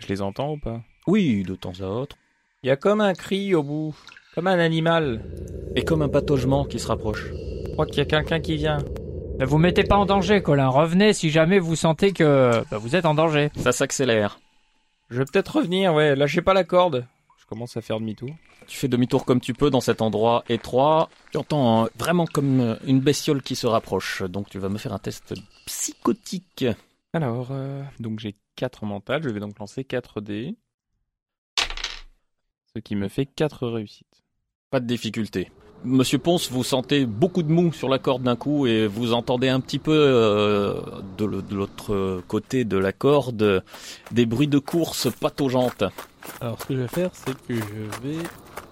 [0.00, 0.80] Je les entends ou pas?
[1.06, 2.16] Oui, de temps à autre.
[2.62, 3.94] Il y a comme un cri au bout.
[4.34, 5.22] Comme un animal.
[5.76, 7.26] Et comme un pataugement qui se rapproche.
[7.66, 8.78] Je crois qu'il y a quelqu'un qui vient.
[9.38, 10.68] Ne vous mettez pas en danger, Colin.
[10.68, 13.50] Revenez si jamais vous sentez que bah, vous êtes en danger.
[13.56, 14.40] Ça s'accélère.
[15.10, 16.16] Je vais peut-être revenir, ouais.
[16.16, 17.06] Lâchez pas la corde.
[17.38, 18.30] Je commence à faire demi-tour.
[18.66, 21.08] Tu fais demi-tour comme tu peux dans cet endroit étroit.
[21.30, 24.22] Tu entends euh, vraiment comme euh, une bestiole qui se rapproche.
[24.22, 25.34] Donc tu vas me faire un test
[25.66, 26.66] psychotique.
[27.12, 29.22] Alors, euh, donc j'ai 4 mentales.
[29.22, 30.56] Je vais donc lancer 4 dés.
[32.74, 34.24] Ce qui me fait 4 réussites.
[34.70, 35.50] Pas de difficulté.
[35.84, 39.48] Monsieur Ponce, vous sentez beaucoup de mou sur la corde d'un coup et vous entendez
[39.48, 40.80] un petit peu euh,
[41.16, 43.62] de l'autre côté de la corde
[44.10, 45.84] des bruits de course pataugeantes.
[46.40, 48.18] Alors, ce que je vais faire, c'est que je vais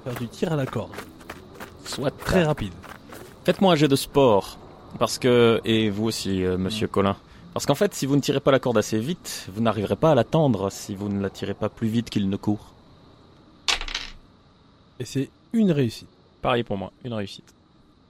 [0.05, 0.91] faire du tir à la corde.
[1.85, 2.73] Soit Très rapide.
[3.45, 4.59] Faites-moi un jet de sport.
[4.99, 7.17] Parce que, et vous aussi, euh, monsieur Colin.
[7.53, 10.11] Parce qu'en fait, si vous ne tirez pas la corde assez vite, vous n'arriverez pas
[10.11, 12.73] à l'attendre si vous ne la tirez pas plus vite qu'il ne court.
[14.99, 16.09] Et c'est une réussite.
[16.43, 17.55] Pareil pour moi, une réussite.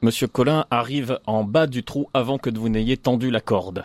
[0.03, 3.85] Monsieur Colin arrive en bas du trou avant que vous n'ayez tendu la corde.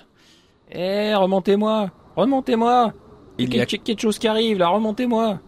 [0.71, 2.93] Eh, remontez-moi Remontez-moi
[3.38, 5.39] Il y a quelque chose qui arrive là, remontez-moi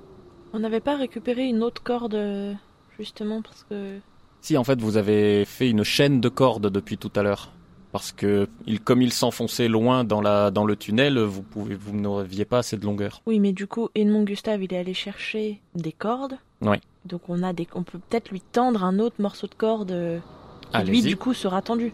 [0.53, 2.53] On n'avait pas récupéré une autre corde, euh,
[2.97, 3.99] justement, parce que...
[4.41, 7.51] Si en fait vous avez fait une chaîne de cordes depuis tout à l'heure.
[7.93, 11.95] Parce que il, comme il s'enfonçait loin dans, la, dans le tunnel, vous pouvez vous
[11.95, 13.21] n'aviez pas assez de longueur.
[13.27, 16.37] Oui, mais du coup, Edmond Gustave, il est allé chercher des cordes.
[16.61, 16.77] Oui.
[17.05, 17.67] Donc on a des...
[17.75, 20.19] On peut peut-être lui tendre un autre morceau de corde euh,
[20.73, 21.93] qui, lui, du coup, sera tendu.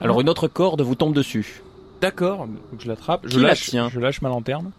[0.00, 1.62] Alors une autre corde vous tombe dessus.
[2.00, 4.70] D'accord, donc je l'attrape, je Qui la lâche, tient je lâche ma lanterne.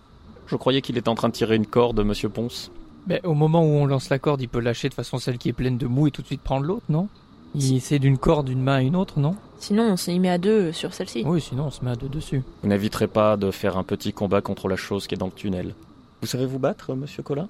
[0.47, 2.71] Je croyais qu'il était en train de tirer une corde, monsieur Ponce.
[3.07, 5.49] Mais au moment où on lance la corde, il peut lâcher de façon celle qui
[5.49, 7.07] est pleine de mou et tout de suite prendre l'autre, non?
[7.55, 9.35] Il essaie d'une corde d'une main à une autre, non?
[9.57, 11.23] Sinon, on s'y met à deux euh, sur celle-ci.
[11.25, 12.43] Oui, sinon on se met à deux dessus.
[12.61, 15.31] Vous n'éviterez pas de faire un petit combat contre la chose qui est dans le
[15.31, 15.73] tunnel.
[16.21, 17.49] Vous savez vous battre, monsieur Colin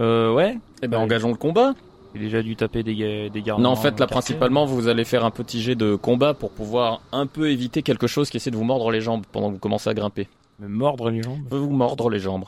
[0.00, 0.58] Euh, ouais.
[0.82, 1.02] Eh ben Ouais.
[1.04, 1.74] engageons le combat.
[2.14, 3.60] J'ai déjà dû taper des, des gardes.
[3.60, 7.02] Non, en fait, là, principalement, vous allez faire un petit jet de combat pour pouvoir
[7.12, 9.58] un peu éviter quelque chose qui essaie de vous mordre les jambes pendant que vous
[9.58, 10.26] commencez à grimper.
[10.58, 11.40] Me mordre les jambes.
[11.50, 12.44] Vous mordre les jambes.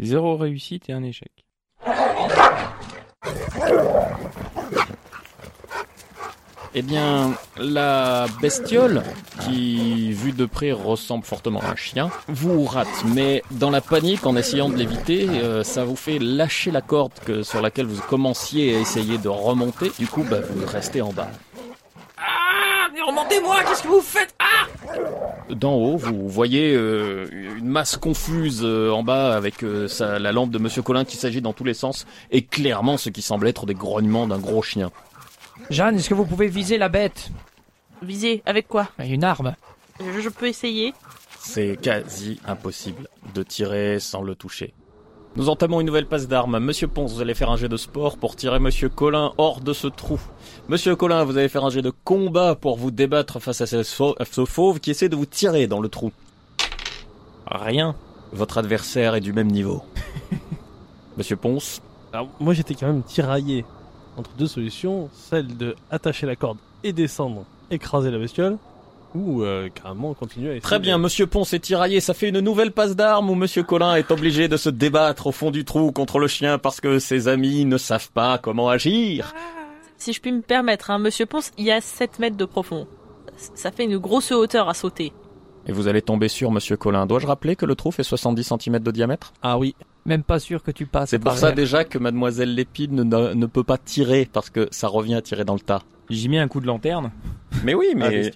[0.00, 1.32] Zéro réussite et un échec.
[6.74, 9.02] Eh bien, la bestiole,
[9.40, 12.86] qui, vue de près, ressemble fortement à un chien, vous rate.
[13.06, 17.12] Mais dans la panique, en essayant de l'éviter, euh, ça vous fait lâcher la corde
[17.24, 19.90] que, sur laquelle vous commenciez à essayer de remonter.
[19.98, 21.28] Du coup, bah, vous restez en bas.
[22.18, 24.34] Ah, mais remontez-moi, qu'est-ce que vous faites?
[24.38, 24.66] Ah
[25.50, 27.26] D'en haut, vous voyez euh,
[27.56, 31.16] une masse confuse euh, en bas avec euh, sa- la lampe de Monsieur Colin qui
[31.16, 34.60] s'agit dans tous les sens et clairement ce qui semble être des grognements d'un gros
[34.62, 34.90] chien.
[35.70, 37.30] Jeanne, est-ce que vous pouvez viser la bête?
[38.02, 38.88] Viser avec quoi?
[38.98, 39.54] Une arme.
[40.00, 40.94] je, je peux essayer.
[41.40, 44.74] C'est quasi impossible de tirer sans le toucher.
[45.36, 46.58] Nous entamons une nouvelle passe d'armes.
[46.58, 49.72] Monsieur Ponce, vous allez faire un jet de sport pour tirer Monsieur Colin hors de
[49.72, 50.18] ce trou.
[50.68, 53.82] Monsieur Colin, vous allez faire un jet de combat pour vous débattre face à ce,
[53.82, 56.12] sau- à ce fauve qui essaie de vous tirer dans le trou.
[57.46, 57.94] Rien.
[58.32, 59.82] Votre adversaire est du même niveau.
[61.16, 61.80] Monsieur Ponce,
[62.12, 63.64] Alors, moi, j'étais quand même tiraillé
[64.18, 68.56] entre deux solutions, celle de attacher la corde et descendre, écraser la bestiole,
[69.14, 72.00] ou euh, carrément continuer à essayer Très bien, de- Monsieur Ponce est tiraillé.
[72.00, 75.32] Ça fait une nouvelle passe d'armes où Monsieur Colin est obligé de se débattre au
[75.32, 79.34] fond du trou contre le chien parce que ses amis ne savent pas comment agir.
[79.96, 82.86] Si je puis me permettre, hein, Monsieur Ponce, il y a 7 mètres de profond.
[83.36, 85.12] Ça fait une grosse hauteur à sauter.
[85.66, 87.04] Et vous allez tomber sur Monsieur Colin.
[87.06, 89.32] Dois-je rappeler que le trou fait 70 cm de diamètre?
[89.42, 89.74] Ah oui,
[90.08, 91.10] Même pas sûr que tu passes.
[91.10, 94.66] C'est pour par ça déjà que Mademoiselle Lépine ne, ne peut pas tirer parce que
[94.70, 95.82] ça revient à tirer dans le tas.
[96.08, 97.12] J'y mets un coup de lanterne.
[97.62, 98.30] Mais oui, Ah, mais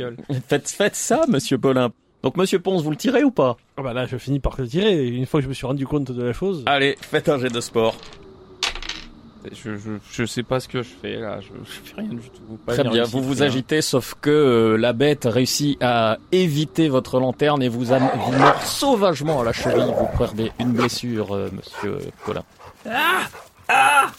[0.46, 1.90] faites, faites ça, Monsieur Colin.
[2.22, 3.56] Donc Monsieur Ponce, vous le tirez ou pas?
[3.78, 5.08] Ah bah là, je finis par le tirer.
[5.08, 7.48] Une fois que je me suis rendu compte de la chose, Allez, faites un jet
[7.48, 7.96] de sport.
[9.52, 12.31] Je, je, je sais pas ce que je fais là, je, je fais rien du
[12.31, 12.59] tout.
[12.64, 13.46] Pas Très bien, vous vous rien.
[13.46, 18.33] agitez, sauf que euh, la bête réussit à éviter votre lanterne et vous, am- vous
[18.38, 19.92] mord sauvagement à la cheville.
[19.98, 22.44] Vous perdez une blessure, euh, Monsieur Colin.
[22.88, 23.22] Ah
[23.68, 24.11] Ah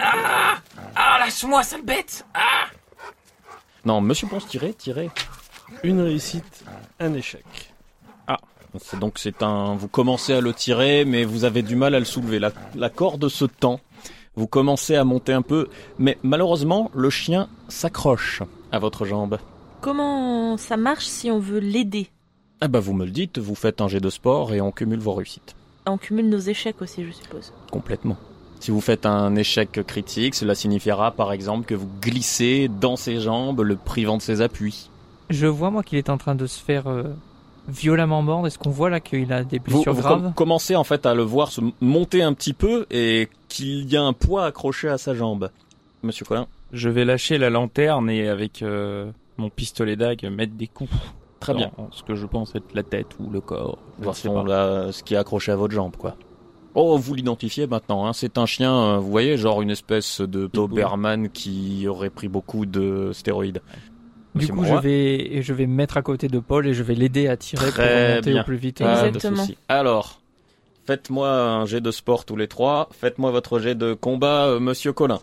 [0.00, 0.54] Ah
[0.94, 2.66] Ah Lâche-moi, sale bête Ah
[3.84, 5.10] Non, Monsieur Ponce, tirez, tirez.
[5.82, 6.64] une réussite,
[7.00, 7.44] un échec.
[8.80, 9.74] C'est donc c'est un.
[9.76, 12.38] Vous commencez à le tirer, mais vous avez du mal à le soulever.
[12.38, 13.80] La, la corde se tend.
[14.38, 15.66] Vous commencez à monter un peu,
[15.98, 19.38] mais malheureusement, le chien s'accroche à votre jambe.
[19.80, 22.06] Comment ça marche si on veut l'aider?
[22.60, 25.00] Ah bah vous me le dites, vous faites un jet de sport et on cumule
[25.00, 25.56] vos réussites.
[25.86, 27.52] On cumule nos échecs aussi, je suppose.
[27.72, 28.16] Complètement.
[28.60, 33.18] Si vous faites un échec critique, cela signifiera par exemple que vous glissez dans ses
[33.18, 34.88] jambes, le privant de ses appuis.
[35.30, 37.12] Je vois moi qu'il est en train de se faire euh,
[37.68, 38.46] violemment mordre.
[38.46, 41.06] Est-ce qu'on voit là qu'il a des Vous, blessures vous graves com- commencez en fait
[41.06, 44.88] à le voir se monter un petit peu et qu'il y a un poids accroché
[44.88, 45.50] à sa jambe.
[46.02, 50.66] Monsieur Colin Je vais lâcher la lanterne et avec euh, mon pistolet d'ag mettre des
[50.66, 50.90] coups.
[51.40, 51.70] Très bien.
[51.92, 53.78] Ce que je pense être la tête ou le corps.
[54.00, 56.16] voir si on ce qui est accroché à votre jambe, quoi.
[56.74, 58.12] Oh, vous l'identifiez maintenant, hein.
[58.12, 62.66] c'est un chien, euh, vous voyez, genre une espèce de Doberman qui aurait pris beaucoup
[62.66, 63.62] de stéroïdes.
[64.34, 66.82] Du Monsieur coup, je vais, je vais me mettre à côté de Paul et je
[66.82, 68.42] vais l'aider à tirer Très pour remonter bien.
[68.42, 68.78] au plus vite.
[68.78, 69.42] Pas de Exactement.
[69.42, 69.56] souci.
[69.68, 70.20] Alors,
[70.86, 74.92] faites-moi un jet de sport tous les trois, faites-moi votre jet de combat, euh, monsieur
[74.92, 75.18] Colin.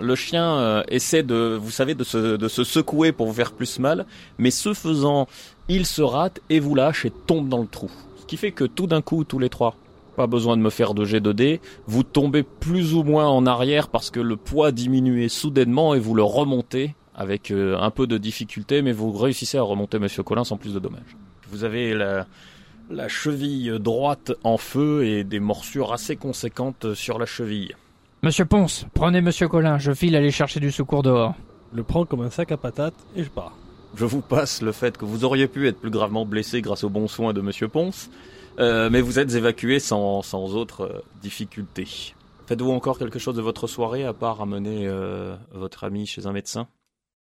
[0.00, 3.52] Le chien euh, essaie de, vous savez, de se, de se secouer pour vous faire
[3.52, 4.06] plus mal,
[4.38, 5.26] mais ce faisant,
[5.68, 7.90] il se rate et vous lâche et tombe dans le trou.
[8.20, 9.74] Ce qui fait que tout d'un coup, tous les trois,
[10.16, 11.60] Pas besoin de me faire de jet de dés.
[11.86, 16.14] Vous tombez plus ou moins en arrière parce que le poids diminue soudainement et vous
[16.14, 20.42] le remontez avec euh, un peu de difficulté, mais vous réussissez à remonter Monsieur Collin
[20.42, 21.18] sans plus de dommages.
[21.50, 22.26] Vous avez la,
[22.88, 27.76] la cheville droite en feu et des morsures assez conséquentes sur la cheville.
[28.22, 31.34] Monsieur Ponce, prenez Monsieur Colin, je file aller chercher du secours dehors.
[31.72, 33.52] Je le prends comme un sac à patates et je pars.
[33.96, 36.90] Je vous passe le fait que vous auriez pu être plus gravement blessé grâce aux
[36.90, 38.08] bons soins de Monsieur Ponce,
[38.58, 42.14] euh, mais vous êtes évacué sans, sans autre euh, difficulté.
[42.46, 46.32] Faites-vous encore quelque chose de votre soirée à part amener euh, votre ami chez un
[46.32, 46.66] médecin?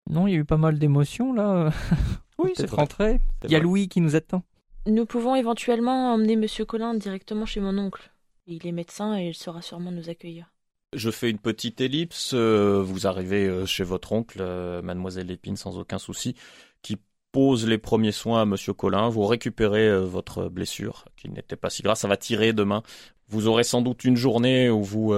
[0.08, 1.70] Non, il y a eu pas mal d'émotions là.
[2.38, 3.20] oui, C'est rentré.
[3.44, 3.60] Il y a.
[3.60, 4.42] Louis qui nous attend.
[4.86, 8.10] Nous pouvons éventuellement emmener Monsieur Collin directement chez mon oncle.
[8.46, 10.46] Il est médecin et il saura sûrement nous accueillir.
[10.94, 12.32] Je fais une petite ellipse.
[12.32, 16.34] euh, vous arrivez euh, chez votre oncle, euh, Mademoiselle Lépine, sans aucun souci,
[16.80, 16.96] qui
[17.30, 19.10] pose les premiers soins à Monsieur Collin.
[19.10, 21.98] Vous récupérez votre blessure, qui n'était pas si grave.
[21.98, 22.82] Ça va tirer demain.
[23.28, 25.14] Vous aurez sans doute une journée où vous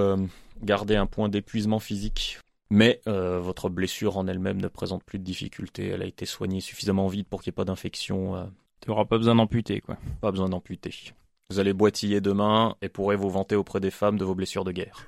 [0.61, 2.39] gardez un point d'épuisement physique.
[2.73, 5.89] Mais euh, votre blessure en elle-même ne présente plus de difficulté.
[5.89, 8.37] Elle a été soignée suffisamment vite pour qu'il n'y ait pas d'infection.
[8.37, 8.45] euh,
[8.79, 9.97] Tu auras pas besoin d'amputer, quoi.
[10.21, 10.93] pas besoin d'amputer.
[11.49, 14.71] Vous allez boitiller demain et pourrez vous vanter auprès des femmes de vos blessures de
[14.71, 15.05] guerre.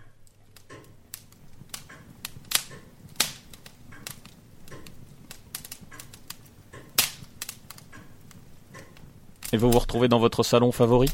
[9.53, 11.09] Et vous vous retrouvez dans votre salon favori?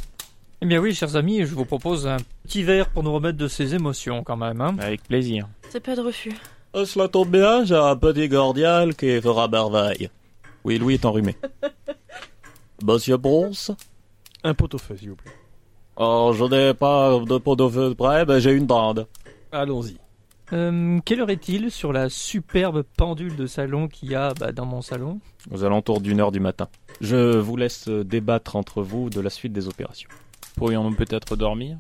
[0.62, 3.48] Eh bien oui, chers amis, je vous propose un petit verre pour nous remettre de
[3.48, 4.62] ces émotions quand même.
[4.62, 4.78] Hein.
[4.80, 5.48] Avec plaisir.
[5.70, 6.34] C'est pas de refus.
[6.76, 10.10] Euh, Cela tombe bien, j'ai un petit cordial qui fera merveille.
[10.64, 11.36] Oui, Louis est enrhumé.
[12.84, 13.76] Monsieur Bronze
[14.44, 15.32] Un pot au feu, s'il vous plaît.
[15.98, 19.06] Oh, je n'ai pas de pot de feu près, mais j'ai une bande.
[19.52, 19.98] Allons-y.
[20.54, 24.66] Euh, quelle heure est-il sur la superbe pendule de salon qu'il y a bah, dans
[24.66, 25.20] mon salon?
[25.52, 26.68] Aux alentours d'une heure du matin.
[27.02, 30.10] Je vous laisse débattre entre vous de la suite des opérations.
[30.56, 31.78] Pourrions-nous peut-être dormir?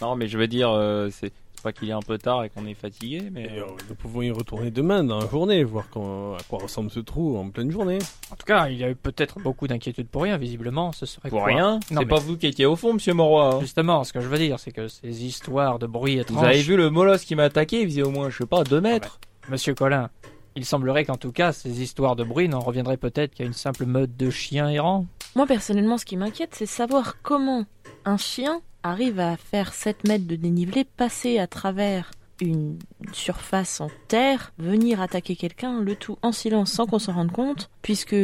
[0.00, 1.32] Non, mais je veux dire, euh, c'est
[1.64, 3.44] pas qu'il est un peu tard et qu'on est fatigué, mais...
[3.46, 6.90] Et, euh, nous pouvons y retourner demain dans la journée, voir quand- à quoi ressemble
[6.90, 7.98] ce trou en pleine journée.
[8.30, 10.92] En tout cas, il y a eu peut-être beaucoup d'inquiétudes pour rien, visiblement.
[10.92, 13.56] Ce serait Pour quoi rien C'est mais- pas vous qui étiez au fond, monsieur Moroy.
[13.56, 13.60] hein.
[13.60, 16.38] Justement, ce que je veux dire, c'est que ces histoires de bruit étranges...
[16.38, 18.62] Vous avez vu le molosse qui m'a attaqué Il faisait au moins, je sais pas,
[18.62, 19.18] 2 mètres.
[19.48, 20.10] Monsieur Collin,
[20.56, 23.86] il semblerait qu'en tout cas, ces histoires de bruit n'en reviendraient peut-être qu'à une simple
[23.86, 25.06] meute de chiens errants.
[25.34, 27.64] Moi, personnellement, ce qui m'inquiète, c'est savoir comment
[28.04, 32.78] un chien arrive à faire 7 mètres de dénivelé, passer à travers une
[33.12, 37.70] surface en terre, venir attaquer quelqu'un, le tout en silence sans qu'on s'en rende compte,
[37.82, 38.14] puisque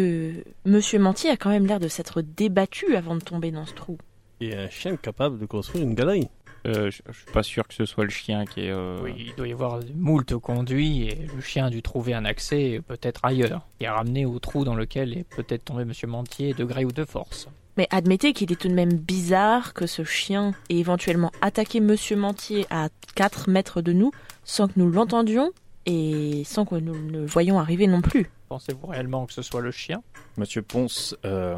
[0.65, 3.99] Monsieur Manti a quand même l'air de s'être débattu avant de tomber dans ce trou.
[4.41, 6.29] Et un chien capable de construire une galerie.
[6.67, 8.71] Euh, je, je suis pas sûr que ce soit le chien qui est...
[8.71, 12.27] euh, Oui, il doit y avoir moult conduits et le chien a dû trouver un
[12.27, 16.53] accès peut-être ailleurs, et a ramené au trou dans lequel est peut-être tombé Monsieur Mantier
[16.53, 17.49] de gré ou de force.
[17.81, 22.15] Mais admettez qu'il est tout de même bizarre que ce chien ait éventuellement attaqué Monsieur
[22.15, 24.11] Mantier à 4 mètres de nous,
[24.45, 25.51] sans que nous l'entendions
[25.87, 28.31] et sans que nous le voyions arriver non plus.
[28.51, 30.03] Pensez-vous réellement que ce soit le chien?
[30.37, 31.57] Monsieur Ponce, euh,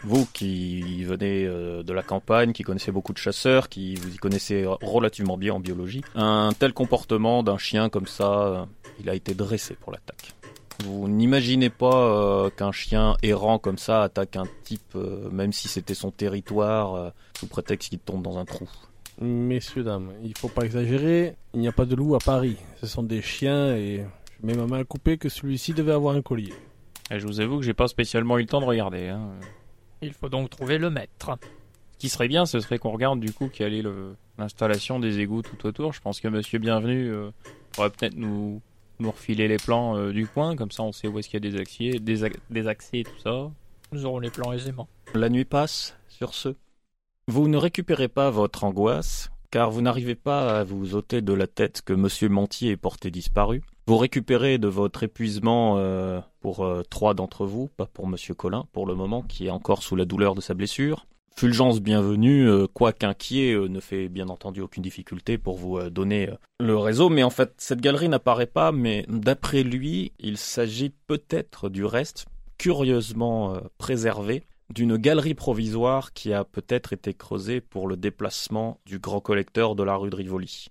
[0.00, 4.18] vous qui venez euh, de la campagne, qui connaissez beaucoup de chasseurs, qui vous y
[4.18, 8.64] connaissez relativement bien en biologie, un tel comportement d'un chien comme ça, euh,
[9.00, 10.34] il a été dressé pour l'attaque.
[10.80, 15.68] Vous n'imaginez pas euh, qu'un chien errant comme ça attaque un type, euh, même si
[15.68, 18.68] c'était son territoire, euh, sous prétexte qu'il tombe dans un trou.
[19.20, 22.56] Messieurs, dames, il faut pas exagérer, il n'y a pas de loup à Paris.
[22.80, 24.04] Ce sont des chiens et
[24.40, 26.52] je mets ma main à couper que celui-ci devait avoir un collier.
[27.10, 29.08] et je vous avoue que j'ai pas spécialement eu le temps de regarder.
[29.08, 29.30] Hein.
[30.02, 31.38] Il faut donc trouver le maître.
[31.92, 33.84] Ce qui serait bien, ce serait qu'on regarde du coup quelle est
[34.36, 35.92] l'installation des égouts tout autour.
[35.92, 37.30] Je pense que Monsieur Bienvenu euh,
[37.72, 38.60] pourrait peut-être nous,
[38.98, 41.48] nous refiler les plans euh, du coin, comme ça on sait où est-ce qu'il y
[41.48, 43.50] a des accès, des, des accès et tout ça.
[43.92, 44.88] Nous aurons les plans aisément.
[45.14, 46.54] La nuit passe sur ce.
[47.28, 51.46] Vous ne récupérez pas votre angoisse, car vous n'arrivez pas à vous ôter de la
[51.46, 53.62] tête que Monsieur Mantier est porté disparu.
[53.86, 58.66] Vous récupérez de votre épuisement euh, pour euh, trois d'entre vous, pas pour Monsieur Collin
[58.72, 61.06] pour le moment, qui est encore sous la douleur de sa blessure.
[61.36, 62.68] Fulgence bienvenue, euh,
[63.02, 67.08] inquiet, euh, ne fait bien entendu aucune difficulté pour vous euh, donner euh, le réseau,
[67.08, 72.26] mais en fait cette galerie n'apparaît pas, mais d'après lui, il s'agit peut-être du reste,
[72.56, 79.20] curieusement préservé, d'une galerie provisoire qui a peut-être été creusée pour le déplacement du grand
[79.20, 80.68] collecteur de la rue de Rivoli.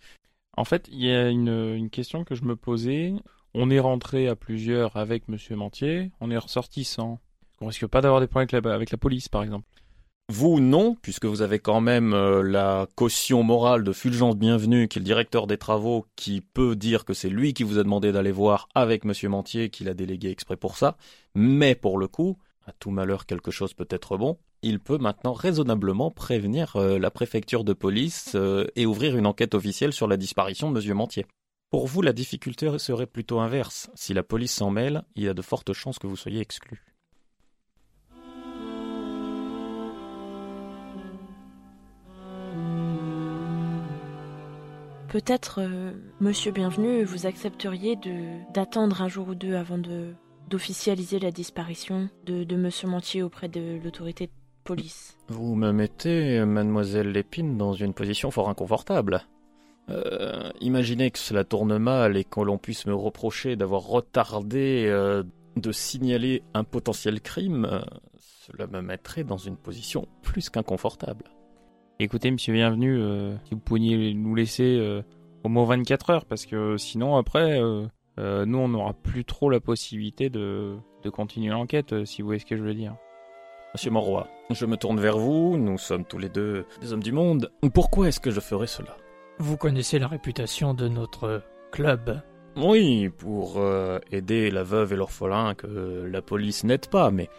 [0.55, 3.13] En fait, il y a une, question que je me posais.
[3.53, 7.19] On est rentré à plusieurs avec Monsieur Mantier, on est ressorti sans.
[7.59, 9.67] On risque pas d'avoir des problèmes avec la police, par exemple?
[10.29, 14.97] Vous, non, puisque vous avez quand même euh, la caution morale de Fulgence Bienvenue, qui
[14.97, 18.13] est le directeur des travaux, qui peut dire que c'est lui qui vous a demandé
[18.13, 20.95] d'aller voir avec Monsieur Mantier, qu'il a délégué exprès pour ça.
[21.35, 24.37] Mais pour le coup, à tout malheur quelque chose peut être bon.
[24.61, 29.53] il peut maintenant raisonnablement prévenir euh, la préfecture de police euh, et ouvrir une enquête
[29.53, 31.25] officielle sur la disparition de Monsieur Mentier.
[31.69, 33.89] Pour vous, la difficulté serait plutôt inverse.
[33.93, 36.92] Si la police s'en mêle, il y a de fortes chances que vous soyez exclu.
[45.13, 45.91] Peut-être, euh,
[46.21, 47.99] monsieur bienvenu, vous accepteriez
[48.51, 49.77] d'attendre un jour ou deux avant
[50.49, 54.31] d'officialiser la disparition de, de monsieur Mentier auprès de l'autorité de
[54.63, 55.15] police?
[55.27, 59.21] Vous me mettez, mademoiselle Lépine, dans une position fort inconfortable.
[59.91, 65.21] Euh, imaginez que cela tourne mal et que l'on puisse me reprocher d'avoir retardé euh,
[65.55, 67.65] de signaler un potentiel crime.
[67.65, 67.81] euh,
[68.19, 71.25] cela me mettrait dans une position plus qu'inconfortable.
[71.99, 75.03] Écoutez, monsieur Bienvenu, euh, si vous pouviez nous laisser euh,
[75.43, 77.85] au moins 24 heures, parce que sinon, après, euh,
[78.19, 82.27] euh, nous, on n'aura plus trop la possibilité de, de continuer l'enquête, euh, si vous
[82.27, 82.95] voyez ce que je veux dire.
[83.73, 87.11] Monsieur Monroy, je me tourne vers vous, nous sommes tous les deux des hommes du
[87.11, 87.51] monde.
[87.73, 88.97] Pourquoi est-ce que je ferais cela?
[89.39, 92.21] Vous connaissez la réputation de notre club.
[92.55, 97.29] Oui, pour euh, aider la veuve et l'orphelin que la police n'aide pas, mais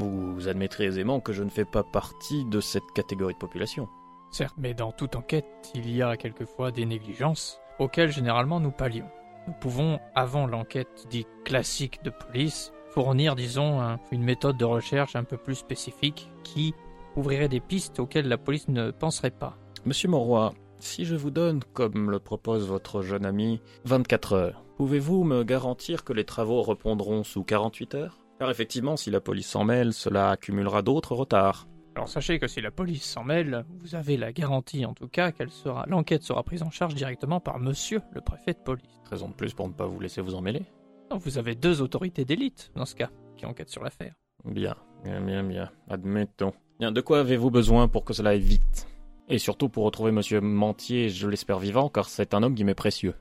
[0.00, 3.88] vous admettrez aisément que je ne fais pas partie de cette catégorie de population.
[4.30, 9.08] Certes, mais dans toute enquête, il y a quelquefois des négligences auxquelles généralement nous pallions.
[9.46, 15.16] Nous pouvons, avant l'enquête dite classique de police, fournir, disons, un- une méthode de recherche
[15.16, 16.74] un peu plus spécifique qui
[17.16, 19.56] ouvrirait des pistes auxquelles la police ne penserait pas.
[19.84, 25.24] Monsieur Monroy, si je vous donne, comme le propose votre jeune ami, 24 heures, pouvez-vous
[25.24, 28.18] me garantir que les travaux reprendront sous 48 heures?
[28.40, 31.68] Car effectivement, si la police s'en mêle, cela accumulera d'autres retards.
[31.94, 35.30] Alors sachez que si la police s'en mêle, vous avez la garantie en tout cas
[35.30, 38.88] qu'elle sera, l'enquête sera prise en charge directement par monsieur le préfet de police.
[39.10, 40.62] Raison de plus pour ne pas vous laisser vous en mêler.
[41.10, 44.14] Donc vous avez deux autorités d'élite dans ce cas qui enquêtent sur l'affaire.
[44.46, 44.74] Bien,
[45.04, 45.70] bien, bien, bien.
[45.90, 46.54] Admettons.
[46.78, 48.88] Bien, de quoi avez-vous besoin pour que cela aille vite?
[49.28, 52.74] Et surtout pour retrouver Monsieur Mentier, je l'espère vivant, car c'est un homme qui m'est
[52.74, 53.14] précieux.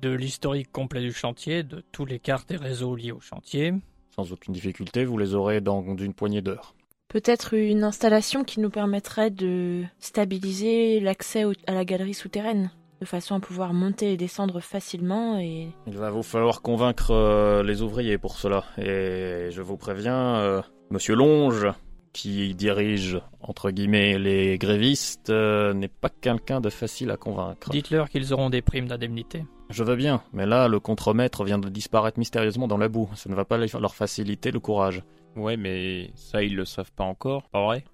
[0.00, 3.74] De l'historique complet du chantier, de tous les cartes et réseaux liés au chantier,
[4.14, 6.74] Sans aucune difficulté, vous les aurez dans une poignée d'heures.
[7.08, 13.34] Peut-être une installation qui nous permettrait de stabiliser l'accès à la galerie souterraine, de façon
[13.34, 15.68] à pouvoir monter et descendre facilement et...
[15.86, 18.64] Il va vous falloir convaincre euh, les ouvriers pour cela.
[18.78, 21.66] Et je vous préviens, euh, Monsieur Longe,
[22.12, 27.70] qui dirige, entre guillemets, les grévistes, euh, n'est pas quelqu'un de facile à convaincre.
[27.70, 29.44] dites-leur qu'ils auront des primes d'indemnité.
[29.70, 33.08] Je veux bien, mais là, le contremaître vient de disparaître mystérieusement dans la boue.
[33.14, 35.02] Ça ne va pas leur faciliter le courage.
[35.36, 37.84] Ouais, mais ça, ils le savent pas encore, pas vrai?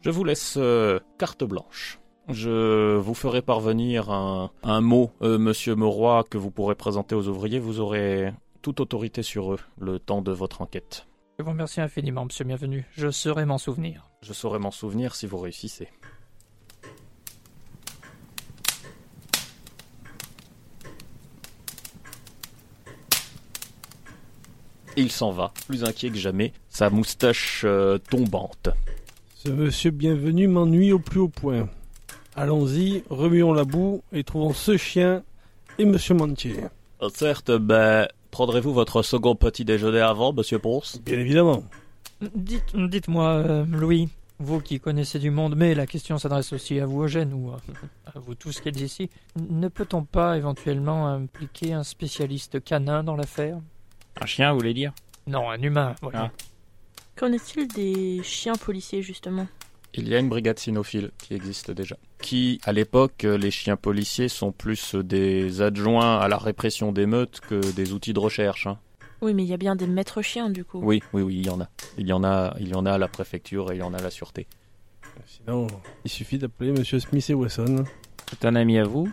[0.00, 1.98] Je vous laisse euh, carte blanche.
[2.28, 7.28] Je vous ferai parvenir un, un mot, euh, Monsieur Moroy, que vous pourrez présenter aux
[7.28, 7.58] ouvriers.
[7.58, 8.32] Vous aurez
[8.62, 11.06] toute autorité sur eux le temps de votre enquête.
[11.38, 12.86] Je vous remercie infiniment, monsieur bienvenu.
[12.92, 14.10] Je saurai m'en souvenir.
[14.22, 15.88] Je saurai m'en souvenir si vous réussissez.
[24.98, 28.70] Il s'en va, plus inquiet que jamais, sa moustache euh, tombante.
[29.34, 31.68] Ce monsieur bienvenu m'ennuie au plus haut point.
[32.34, 35.22] Allons-y, remuons la boue et trouvons ce chien
[35.78, 36.64] et monsieur Mantier.
[37.02, 40.98] Euh, Certes, ben, prendrez-vous votre second petit déjeuner avant, monsieur Ponce?
[41.04, 41.62] Bien évidemment.
[42.34, 46.86] Dites, dites-moi, euh, Louis, vous qui connaissez du monde, mais la question s'adresse aussi à
[46.86, 47.58] vous, Eugène, ou à,
[48.14, 49.10] à vous tous qui êtes ici.
[49.50, 53.58] Ne peut-on pas éventuellement impliquer un spécialiste canin dans l'affaire?
[54.20, 54.92] Un chien, vous voulez dire
[55.26, 56.30] Non, un humain, voilà.
[56.32, 56.44] Ah.
[57.16, 59.46] Qu'en est-il des chiens policiers justement?
[59.94, 61.96] Il y a une brigade cynophile qui existe déjà.
[62.20, 67.40] Qui, à l'époque, euh, les chiens policiers sont plus des adjoints à la répression d'émeutes
[67.40, 68.66] que des outils de recherche.
[68.66, 68.78] hein.
[69.22, 70.80] Oui, mais il y a bien des maîtres chiens du coup.
[70.82, 71.68] Oui, oui, oui, il y en a.
[71.96, 73.94] Il y en a, il y en a à la préfecture et il y en
[73.94, 74.46] a à la sûreté.
[75.24, 75.66] Sinon,
[76.04, 77.84] il suffit d'appeler monsieur Smith et Wesson.
[78.28, 79.10] C'est un ami à vous?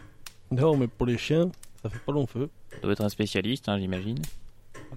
[0.52, 1.50] Non, mais pour les chiens,
[1.82, 2.50] ça fait pas long feu.
[2.74, 4.20] Ça doit être un spécialiste, hein, j'imagine.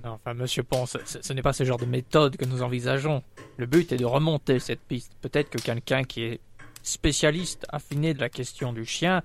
[0.05, 3.23] Non, enfin, monsieur Ponce, ce, ce n'est pas ce genre de méthode que nous envisageons.
[3.57, 5.13] Le but est de remonter cette piste.
[5.21, 6.41] Peut-être que quelqu'un qui est
[6.83, 9.23] spécialiste affiné de la question du chien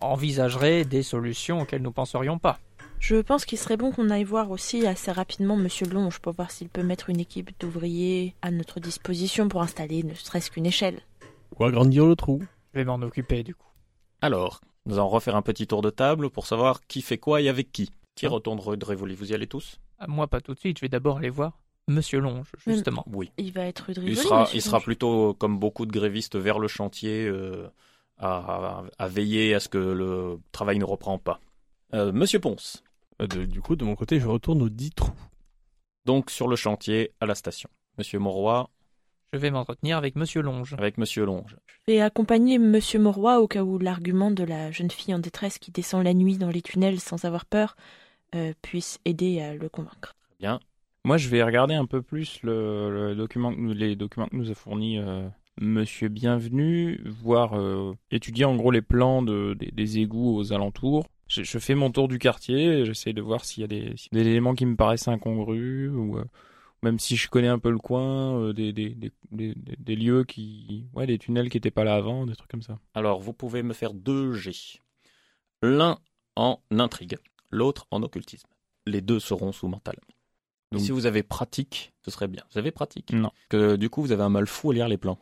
[0.00, 2.58] envisagerait des solutions auxquelles nous penserions pas.
[3.00, 6.50] Je pense qu'il serait bon qu'on aille voir aussi assez rapidement Monsieur Longe pour voir
[6.50, 11.00] s'il peut mettre une équipe d'ouvriers à notre disposition pour installer ne serait-ce qu'une échelle.
[11.58, 12.42] Ou agrandir le trou.
[12.72, 13.68] Je vais m'en occuper du coup.
[14.22, 17.48] Alors, nous allons refaire un petit tour de table pour savoir qui fait quoi et
[17.48, 17.90] avec qui.
[18.14, 18.30] Qui Ah.
[18.30, 19.14] retourne rue de Rivoli?
[19.14, 19.78] Vous y allez tous?
[20.08, 23.04] Moi, pas tout de suite, je vais d'abord aller voir Monsieur Longe, justement.
[23.12, 23.30] Oui.
[23.36, 26.58] Il va être rue de Il sera, il sera plutôt, comme beaucoup de grévistes, vers
[26.58, 27.68] le chantier, euh,
[28.18, 31.40] à, à- à veiller à ce que le travail ne reprend pas.
[31.94, 32.82] Euh, Monsieur Ponce,
[33.22, 35.12] Euh, de- du coup, de mon côté, je retourne aux 10 trous.
[36.06, 37.70] donc sur le chantier, à la station.
[37.98, 38.68] Monsieur Monroy,
[39.32, 40.74] Je vais m'entretenir avec Monsieur Longe.
[40.78, 41.56] avec Monsieur Longe.
[41.86, 45.70] Et accompagner Monsieur Mauroy au cas où l'argument de la jeune fille en détresse qui
[45.70, 47.82] descend la nuit dans les tunnels sans avoir peur euh,
[48.62, 50.14] puisse aider à le convaincre.
[50.40, 50.60] Bien.
[51.04, 54.36] Moi, je vais regarder un peu plus le, le document que nous- les documents que
[54.36, 55.28] nous a fournis euh,
[55.60, 61.06] Monsieur Bienvenu, voir euh, étudier en gros les plans de, des, des égouts aux alentours.
[61.28, 64.16] Je, je fais mon tour du quartier, j'essaie de voir s'il y a des, s'il
[64.16, 66.24] y a des éléments qui me paraissent incongrus ou euh,
[66.82, 69.96] même si je connais un peu le coin, euh, des, des, des, des, des- des
[69.96, 72.78] lieux qui, ouais, des tunnels qui étaient pas là avant, des trucs comme ça.
[72.94, 74.52] Alors, vous pouvez me faire deux G.
[75.62, 75.98] L'un
[76.36, 77.16] en intrigue,
[77.54, 78.48] l'autre en occultisme.
[78.86, 79.96] Les deux seront sous mental.
[80.72, 82.42] Donc- si vous avez pratique, ce serait bien.
[82.52, 83.30] Vous avez pratique Non.
[83.48, 85.18] Que du coup, vous avez un mal fou à lire les plans.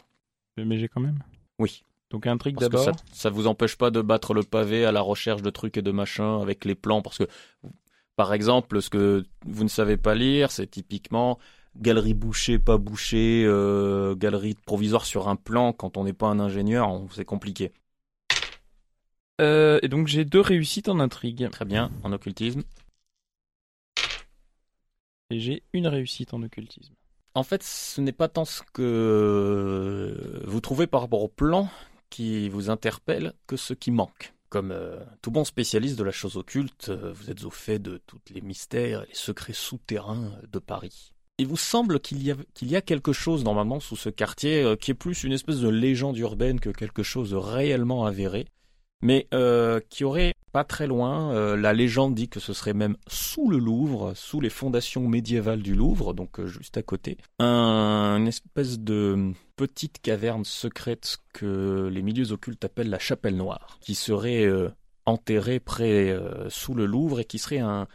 [0.57, 1.19] Mais j'ai quand même.
[1.59, 1.85] Oui.
[2.11, 2.85] Donc intrigue d'abord.
[2.85, 5.83] ça, ça vous empêche pas de battre le pavé à la recherche de trucs et
[5.83, 7.01] de machins avec les plans.
[7.01, 7.25] Parce que,
[8.17, 11.39] par exemple, ce que vous ne savez pas lire, c'est typiquement
[11.77, 15.73] galerie bouchée, pas bouchée, euh, galerie provisoire sur un plan.
[15.73, 17.73] Quand on n'est pas un ingénieur, c'est compliqué.
[19.43, 22.63] Euh, et donc j'ai deux réussites en intrigue Très bien, en occultisme.
[25.31, 26.95] et j'ai une réussite en occultisme.
[27.35, 31.69] En fait, ce n'est pas tant ce que vous trouvez par rapport au plan
[32.11, 34.35] qui vous interpelle que ce qui manque.
[34.51, 38.03] Comme euh, tout bon spécialiste de la chose occulte, euh, vous êtes au fait de
[38.07, 41.13] tous les mystères et les secrets souterrains de Paris.
[41.39, 44.63] Il vous semble qu'il y, a, qu'il y a quelque chose normalement sous ce quartier
[44.63, 48.45] euh, qui est plus une espèce de légende urbaine que quelque chose de réellement avéré,
[49.03, 52.97] mais euh, qui aurait pas très loin, euh, la légende dit que ce serait même
[53.09, 58.17] sous le Louvre, sous les fondations médiévales du Louvre, donc euh, juste à côté, un,
[58.19, 63.95] une espèce de petite caverne secrète que les milieux occultes appellent la chapelle noire, qui
[63.95, 64.49] serait
[65.05, 66.17] enterrée près
[66.49, 67.87] sous le Louvre et qui serait un,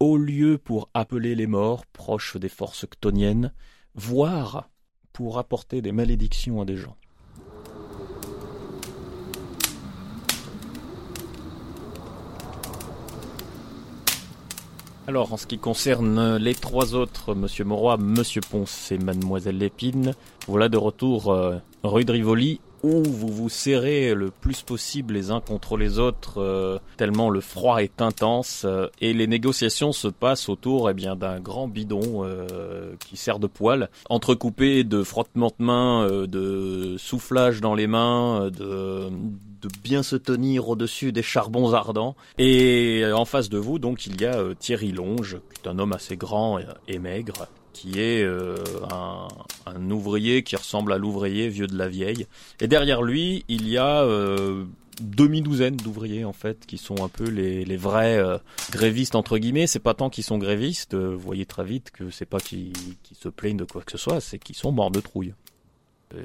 [0.00, 3.52] haut lieu pour appeler les morts proches des forces ctoniennes,
[3.94, 4.68] voire
[5.12, 6.96] pour apporter des malédictions à des gens.
[15.08, 20.14] Alors, en ce qui concerne les trois autres, Monsieur Mauroy, Monsieur Ponce et Mademoiselle Lépine,
[20.46, 25.30] voilà de retour euh, rue de Rivoli, où vous vous serrez le plus possible les
[25.30, 30.08] uns contre les autres, euh, tellement le froid est intense, euh, et les négociations se
[30.08, 35.52] passent autour eh bien d'un grand bidon euh, qui sert de poêle, entrecoupé de frottements
[35.58, 39.10] de mains, euh, de soufflage dans les mains, de
[39.62, 42.16] de bien se tenir au-dessus des charbons ardents.
[42.38, 45.68] Et euh, en face de vous, donc, il y a euh, Thierry Longe, qui est
[45.68, 48.56] un homme assez grand et, et maigre, qui est euh,
[49.66, 52.26] un, ouvrier qui ressemble à l'ouvrier vieux de la vieille.
[52.60, 54.64] Et derrière lui, il y a euh,
[55.00, 58.38] demi-douzaine d'ouvriers, en fait, qui sont un peu les, vrais euh,
[58.70, 59.66] grévistes, entre guillemets.
[59.66, 62.72] C'est pas tant qu'ils sont grévistes, euh, vous voyez très vite que c'est pas qu'ils
[63.18, 65.34] se plaignent de quoi que ce soit, c'est qu'ils sont morts de trouille.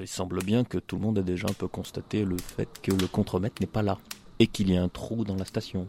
[0.00, 2.92] Il semble bien que tout le monde a déjà un peu constaté le fait que
[2.92, 3.98] le contremaître n'est pas là
[4.38, 5.86] et qu'il y a un trou dans la station.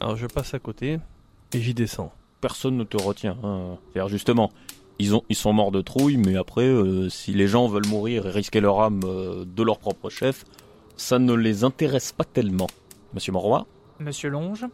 [0.00, 0.98] Alors je passe à côté
[1.52, 2.12] et j'y descends.
[2.40, 3.36] Personne ne te retient.
[3.42, 3.76] Hein.
[3.92, 4.50] C'est-à-dire justement,
[4.98, 8.26] ils, ont, ils sont morts de trouille, mais après, euh, si les gens veulent mourir
[8.26, 10.44] et risquer leur âme euh, de leur propre chef,
[10.96, 12.66] ça ne les intéresse pas tellement.
[13.14, 13.64] Monsieur Moroy
[14.00, 14.66] Monsieur Longe,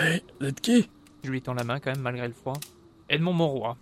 [0.00, 0.88] Hé, vous êtes qui?
[1.24, 2.54] Je lui tends la main quand même malgré le froid.
[3.08, 3.76] Edmond Monroy,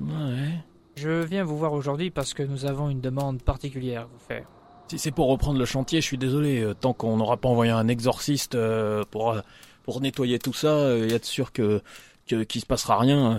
[0.00, 0.52] Ouais.
[0.96, 4.46] Je viens vous voir aujourd'hui parce que nous avons une demande particulière à vous faire.
[4.88, 6.60] Si c'est pour reprendre le chantier, je suis désolé.
[6.62, 9.40] euh, Tant qu'on n'aura pas envoyé un exorciste euh, pour, euh,
[9.84, 11.80] pour nettoyer tout ça et être sûr que
[12.28, 13.38] que- qu'il se passera rien, euh,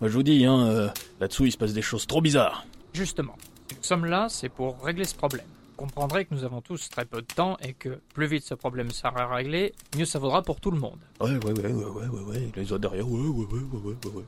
[0.00, 0.88] moi, je vous dis, hein, euh,
[1.20, 2.66] là-dessous il se passe des choses trop bizarres.
[2.92, 3.36] Justement,
[3.70, 5.46] nous sommes là, c'est pour régler ce problème.
[5.76, 8.54] Vous comprendrez que nous avons tous très peu de temps et que plus vite ce
[8.54, 10.98] problème sera réglé, mieux ça vaudra pour tout le monde.
[11.20, 12.48] Ouais, ouais, ouais, ouais, ouais, ouais, ouais.
[12.56, 14.24] Les autres derrière, ouais, ouais, ouais, ouais, ouais, ouais.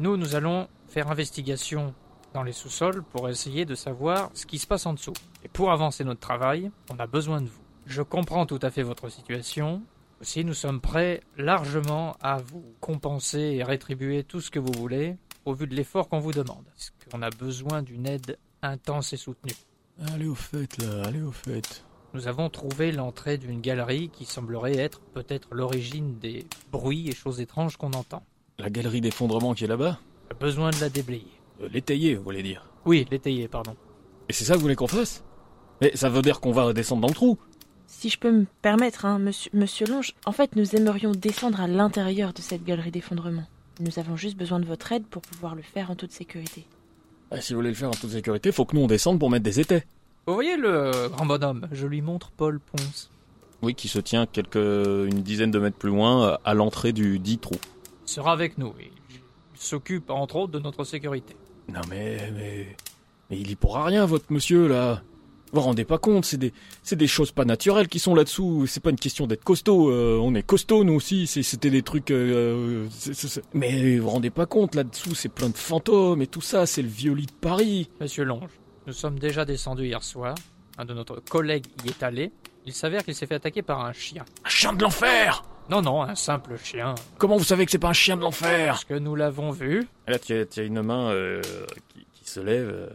[0.00, 1.92] Nous, nous allons faire investigation
[2.34, 5.12] dans les sous-sols pour essayer de savoir ce qui se passe en dessous.
[5.44, 7.62] Et pour avancer notre travail, on a besoin de vous.
[7.86, 9.82] Je comprends tout à fait votre situation.
[10.20, 15.16] Aussi, nous sommes prêts largement à vous compenser et rétribuer tout ce que vous voulez
[15.44, 16.64] au vu de l'effort qu'on vous demande.
[16.66, 19.54] Parce qu'on a besoin d'une aide intense et soutenue?
[20.12, 21.84] Allez au fait, là, allez au fait.
[22.12, 27.40] Nous avons trouvé l'entrée d'une galerie qui semblerait être peut-être l'origine des bruits et choses
[27.40, 28.22] étranges qu'on entend.
[28.58, 29.98] La galerie d'effondrement qui est là-bas?
[30.38, 31.39] Besoin de la déblayer.
[31.60, 32.66] Euh, L'étayer, vous voulez dire?
[32.84, 33.76] Oui, l'étayer, pardon.
[34.28, 35.24] Et c'est ça que vous voulez qu'on fasse?
[35.80, 37.38] Mais ça veut dire qu'on va descendre dans le trou.
[37.86, 41.66] Si je peux me permettre, hein, monsieur, monsieur Longe, en fait, nous aimerions descendre à
[41.66, 43.44] l'intérieur de cette galerie d'effondrement.
[43.80, 46.66] Nous avons juste besoin de votre aide pour pouvoir le faire en toute sécurité.
[47.30, 49.30] Ah, si vous voulez le faire en toute sécurité, faut que nous on descende pour
[49.30, 49.84] mettre des étais.
[50.26, 51.66] Vous voyez le grand bonhomme?
[51.72, 53.10] Je lui montre Paul Ponce.
[53.62, 57.38] Oui, qui se tient quelques une dizaine de mètres plus loin, à l'entrée du dit
[57.38, 57.56] trou.
[58.06, 61.36] Il sera avec nous et il s'occupe entre autres de notre sécurité.
[61.72, 62.76] Non mais mais
[63.30, 65.02] Mais il y pourra rien, votre monsieur, là.
[65.52, 66.52] Vous vous rendez pas compte, c'est des,
[66.84, 68.66] c'est des choses pas naturelles qui sont là-dessous.
[68.68, 69.90] C'est pas une question d'être costaud.
[69.90, 71.26] euh, on est costaud, nous aussi.
[71.26, 72.12] C'était des trucs.
[72.12, 72.86] euh,
[73.52, 76.66] Mais vous vous rendez pas compte, là-dessous, c'est plein de fantômes et tout ça.
[76.66, 77.90] C'est le vieux lit de Paris.
[78.00, 78.50] Monsieur Longe,
[78.86, 80.36] nous sommes déjà descendus hier soir.
[80.78, 82.30] Un de notre collègue y est allé.
[82.64, 84.24] Il s'avère qu'il s'est fait attaquer par un chien.
[84.44, 86.94] Un chien de l'enfer Non, non, un simple chien.
[87.18, 89.86] Comment vous savez que c'est pas un chien de l'enfer Parce que nous l'avons vu.
[90.08, 91.40] Là, tu as, tu as une main euh,
[91.94, 92.68] qui, qui se lève.
[92.68, 92.88] euh.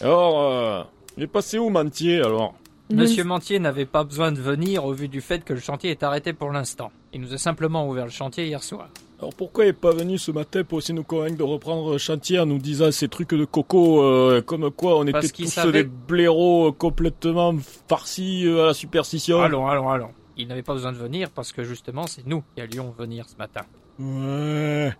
[0.00, 0.82] Alors, euh,
[1.16, 2.54] il est passé où, Mantier, alors
[2.90, 6.02] Monsieur Mantier n'avait pas besoin de venir au vu du fait que le chantier est
[6.02, 6.90] arrêté pour l'instant.
[7.12, 8.88] Il nous a simplement ouvert le chantier hier soir.
[9.18, 11.92] Alors pourquoi il est pas venu ce matin pour essayer de nous convaincre de reprendre
[11.92, 15.44] le chantier en nous disant ces trucs de coco euh, comme quoi on Parce était
[15.44, 17.54] tous savait- des blaireaux complètement
[17.88, 19.40] farcis à la superstition?
[19.40, 20.10] Allons, allons, allons.
[20.42, 23.36] Il n'avait pas besoin de venir parce que justement c'est nous qui allions venir ce
[23.36, 23.62] matin.
[24.00, 24.92] Ouais.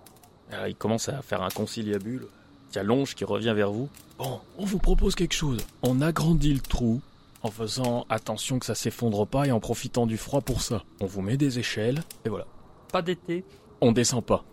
[0.52, 2.28] Alors, il commence à faire un conciliabule.
[2.70, 3.88] Il y a Longe qui revient vers vous.
[4.18, 5.58] Bon, on vous propose quelque chose.
[5.82, 7.00] On agrandit le trou
[7.42, 10.84] en faisant attention que ça s'effondre pas et en profitant du froid pour ça.
[11.00, 12.46] On vous met des échelles et voilà.
[12.92, 13.44] Pas d'été.
[13.80, 14.44] On descend pas.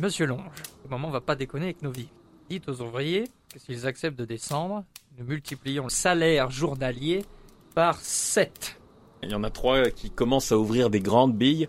[0.00, 2.08] Monsieur Longe, le moment va pas déconner avec nos vies.
[2.48, 4.84] Dites aux ouvriers que s'ils acceptent de descendre,
[5.18, 7.24] nous multiplions le salaire journalier
[7.74, 8.78] par 7.
[9.26, 11.68] Il y en a trois qui commencent à ouvrir des grandes billes,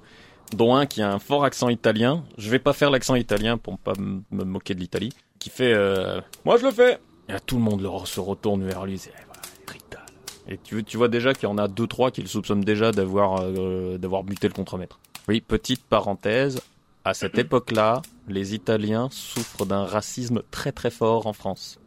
[0.54, 2.24] dont un qui a un fort accent italien.
[2.38, 5.12] Je vais pas faire l'accent italien pour pas me moquer de l'Italie.
[5.40, 7.00] Qui fait euh, Moi je le fais
[7.30, 8.98] Et là, tout le monde le- se retourne vers lui.
[8.98, 10.06] C'est eh, voilà, Rital.
[10.48, 12.92] Et tu, tu vois déjà qu'il y en a deux trois qui le soupçonnent déjà
[12.92, 15.00] d'avoir euh, d'avoir buté le contremaître.
[15.28, 16.62] Oui, petite parenthèse.
[17.04, 21.80] À cette époque-là, les Italiens souffrent d'un racisme très très fort en France.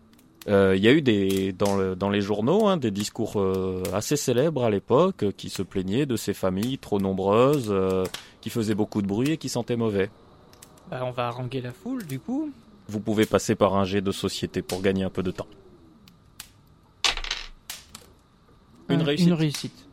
[0.50, 3.82] Euh, Il y a eu des dans, le- dans les journaux hein, des discours euh,
[3.94, 8.04] assez célèbres à l'époque euh, qui se plaignaient de ces familles trop nombreuses, euh,
[8.40, 10.10] qui faisaient beaucoup de bruit et qui sentaient mauvais.
[10.90, 12.50] Bah, on va haranguer la foule du coup.
[12.88, 15.46] Vous pouvez passer par un jet de société pour gagner un peu de temps.
[18.88, 19.26] Une Euh, réussite.
[19.28, 19.86] Une réussite.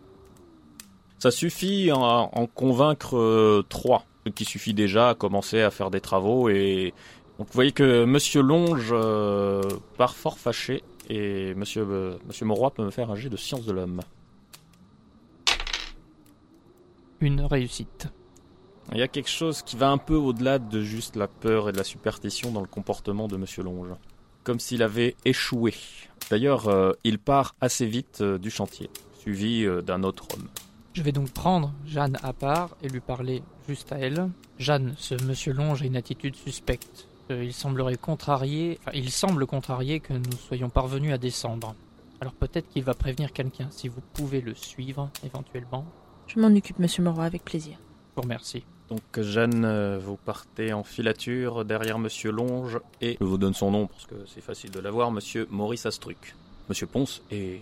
[1.19, 5.89] Ça suffit à en convaincre euh, trois, ce qui suffit déjà à commencer à faire
[5.91, 6.93] des travaux et
[7.37, 9.61] donc vous voyez que Monsieur Longe euh,
[9.97, 13.65] part fort fâché et Monsieur euh, Monsieur Mauroy peut me faire un jet de science
[13.65, 14.01] de l'homme.
[17.19, 18.07] Une réussite.
[18.91, 21.71] Il y a quelque chose qui va un peu au-delà de juste la peur et
[21.71, 23.89] de la superstition dans le comportement de Monsieur Longe.
[24.43, 25.73] Comme s'il avait échoué.
[26.31, 30.47] D'ailleurs, euh, il part assez vite euh, du chantier, suivi d'un autre homme.
[30.93, 34.29] Je vais donc prendre Jeanne à part et lui parler juste à elle.
[34.57, 37.07] Jeanne, ce monsieur Longe a une attitude suspecte.
[37.31, 41.75] Euh, il semblerait contrarié, enfin, il semble contrarié que nous soyons parvenus à descendre.
[42.21, 43.67] Alors peut-être qu'il va prévenir quelqu'un.
[43.69, 45.85] Si vous pouvez le suivre, éventuellement,
[46.27, 47.77] Je m'en occupe, monsieur Moreau, avec plaisir.
[48.11, 48.63] je vous remercie.
[48.89, 53.69] Donc Jeanne, euh, vous partez en filature derrière Monsieur Longe et je vous donne son
[53.71, 56.35] nom parce que c'est facile de l'avoir, Monsieur Maurice Astruc.
[56.69, 57.61] Monsieur Ponce est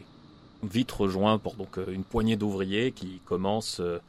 [0.64, 4.00] vite rejoint pour donc euh, une poignée d'ouvriers qui commencent euh,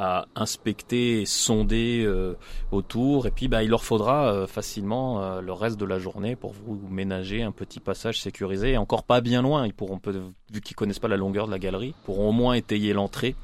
[0.00, 2.34] à inspecter sonder euh,
[2.72, 6.36] autour et puis bah, il leur faudra euh, facilement euh, le reste de la journée
[6.36, 9.66] pour vous ménager un petit passage sécurisé et encore pas bien loin.
[9.66, 10.00] Ils pourront
[10.50, 13.36] vu qu'ils connaissent pas la longueur de la galerie, pourront au moins étayer l'entrée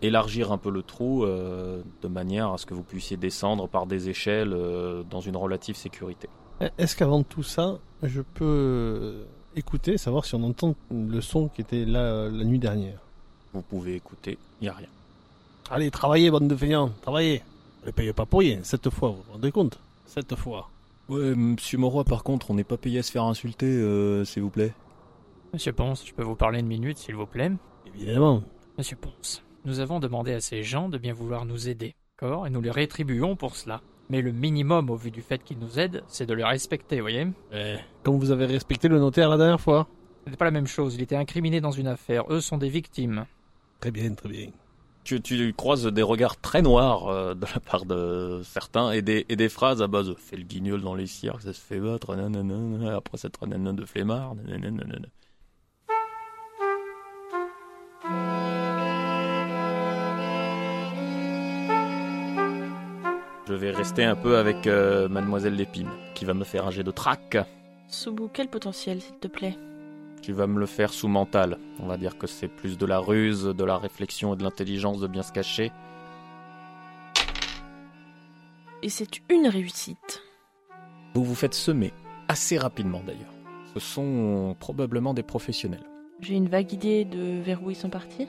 [0.00, 4.08] élargir un peu le trou de manière à ce que vous puissiez descendre par des
[4.08, 4.56] échelles
[5.10, 6.30] dans une relative sécurité.
[6.78, 11.84] Est-ce qu'avant tout ça, je peux écouter, savoir si on entend le son qui était
[11.84, 13.00] là la nuit dernière?
[13.52, 14.88] Vous pouvez écouter, il n'y a rien.
[15.68, 17.42] Allez, travaillez, bande de feignants, travaillez.
[17.84, 20.70] Ne payez pas pour rien, cette fois, vous vous rendez compte Cette fois.
[21.08, 24.42] Ouais, monsieur Moroy, par contre, on n'est pas payé à se faire insulter, euh, s'il
[24.42, 24.72] vous plaît.
[25.52, 27.50] Monsieur Ponce, je peux vous parler une minute, s'il vous plaît?
[27.86, 28.42] Évidemment.
[28.78, 32.46] Monsieur Ponce, nous avons demandé à ces gens de bien vouloir nous aider, d'accord?
[32.46, 33.80] Et nous les rétribuons pour cela.
[34.08, 37.26] Mais le minimum, au vu du fait qu'ils nous aident, c'est de les respecter, voyez?
[37.52, 39.88] Eh, comme vous avez respecté le notaire la dernière fois.
[40.24, 42.68] Ce n'est pas la même chose, il était incriminé dans une affaire, eux sont des
[42.68, 43.26] victimes.
[43.80, 44.50] Très bien, très bien.
[45.06, 49.80] Tu, croises des regards très noirs euh, de la part de certains et des, phrases
[49.80, 53.16] à base de fais le guignol dans les cirques, ça se fait battre, nanana, après
[53.16, 55.06] cette nanana de flemmard, nanana.
[63.48, 66.82] Je vais rester un peu avec euh, Mademoiselle Lépine, qui va me faire un jet
[66.82, 67.38] de trac.
[67.86, 69.56] Soubou, quel potentiel, s'il te plaît
[70.26, 71.56] Tu vas me le faire sous mental.
[71.78, 74.98] On va dire que c'est plus de la ruse, de la réflexion et de l'intelligence
[74.98, 75.70] de bien se cacher.
[78.82, 80.24] Et c'est une réussite.
[81.14, 81.92] Vous vous faites semer,
[82.26, 83.32] assez rapidement d'ailleurs.
[83.72, 85.84] Ce sont probablement des professionnels.
[86.18, 88.26] J'ai une vague idée de vers où ils sont partis.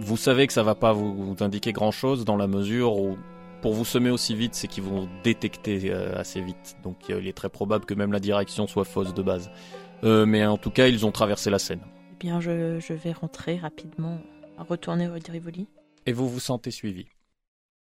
[0.00, 3.16] Vous savez que ça va pas vous, vous indiquer grand chose dans la mesure où
[3.62, 6.76] pour vous semer aussi vite, c'est qu'ils vont détecter euh, assez vite.
[6.82, 9.50] Donc euh, il est très probable que même la direction soit fausse de base.
[10.04, 11.80] Euh, mais en tout cas, ils ont traversé la Seine.
[12.12, 14.20] Eh bien, je, je vais rentrer rapidement,
[14.56, 15.68] retourner rue de Rivoli.
[16.06, 17.06] Et vous vous sentez suivi.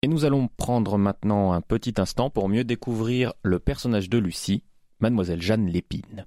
[0.01, 4.63] Et nous allons prendre maintenant un petit instant pour mieux découvrir le personnage de Lucie,
[4.99, 6.25] mademoiselle Jeanne Lépine.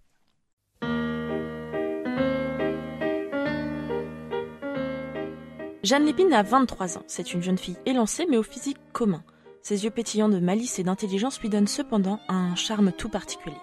[5.82, 7.02] Jeanne Lépine a 23 ans.
[7.06, 9.22] C'est une jeune fille élancée mais au physique commun.
[9.60, 13.56] Ses yeux pétillants de malice et d'intelligence lui donnent cependant un charme tout particulier.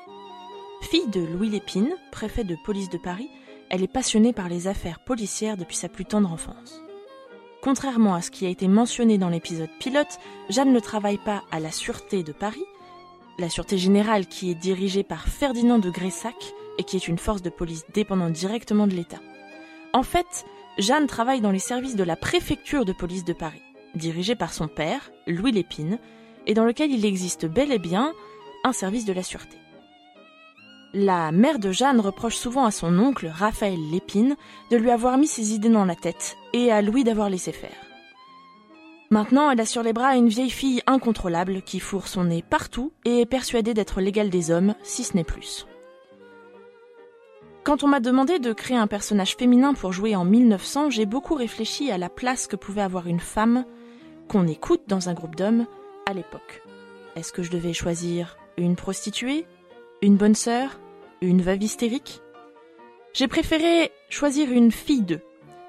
[0.82, 3.30] Fille de Louis Lépine, préfet de police de Paris,
[3.70, 6.82] elle est passionnée par les affaires policières depuis sa plus tendre enfance.
[7.62, 10.20] Contrairement à ce qui a été mentionné dans l'épisode pilote,
[10.50, 12.66] Jeanne ne travaille pas à la Sûreté de Paris,
[13.38, 16.36] la Sûreté Générale qui est dirigée par Ferdinand de Gressac
[16.78, 19.22] et qui est une force de police dépendant directement de l'État.
[19.94, 20.46] En fait,
[20.78, 23.62] Jeanne travaille dans les services de la préfecture de police de Paris,
[23.96, 26.00] dirigée par son père, Louis Lépine,
[26.48, 28.14] et dans lequel il existe bel et bien
[28.64, 29.61] un service de la sûreté.
[30.94, 34.36] La mère de Jeanne reproche souvent à son oncle, Raphaël Lépine,
[34.72, 37.70] de lui avoir mis ses idées dans la tête, et à Louis d'avoir laissé faire.
[39.10, 42.92] Maintenant, elle a sur les bras une vieille fille incontrôlable qui fourre son nez partout
[43.06, 45.66] et est persuadée d'être l'égale des hommes, si ce n'est plus.
[47.64, 51.36] Quand on m'a demandé de créer un personnage féminin pour jouer en 1900, j'ai beaucoup
[51.36, 53.66] réfléchi à la place que pouvait avoir une femme
[54.28, 55.68] qu'on écoute dans un groupe d'hommes
[56.06, 56.64] à l'époque.
[57.16, 59.46] Est-ce que je devais choisir une prostituée,
[60.02, 60.80] une bonne sœur,
[61.22, 62.22] une veuve hystérique?
[63.14, 65.22] J'ai préféré choisir une fille d'eux,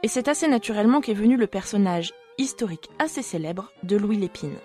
[0.03, 4.57] et c'est assez naturellement qu'est venu le personnage historique assez célèbre de Louis Lépine.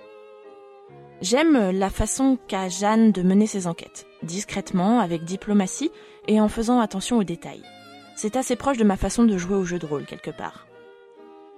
[1.22, 5.92] J'aime la façon qu'a Jeanne de mener ses enquêtes, discrètement, avec diplomatie
[6.28, 7.64] et en faisant attention aux détails.
[8.16, 10.68] C'est assez proche de ma façon de jouer au jeu de rôle quelque part.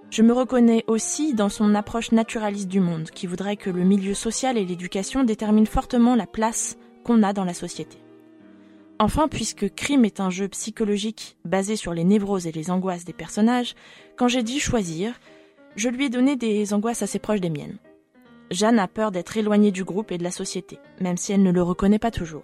[0.09, 4.15] Je me reconnais aussi dans son approche naturaliste du monde, qui voudrait que le milieu
[4.15, 7.97] social et l'éducation déterminent fortement la place qu'on a dans la société.
[8.99, 13.13] Enfin, puisque Crime est un jeu psychologique basé sur les névroses et les angoisses des
[13.13, 13.75] personnages,
[14.17, 15.19] quand j'ai dit choisir,
[15.77, 17.77] je lui ai donné des angoisses assez proches des miennes.
[18.51, 21.51] Jeanne a peur d'être éloignée du groupe et de la société, même si elle ne
[21.51, 22.43] le reconnaît pas toujours.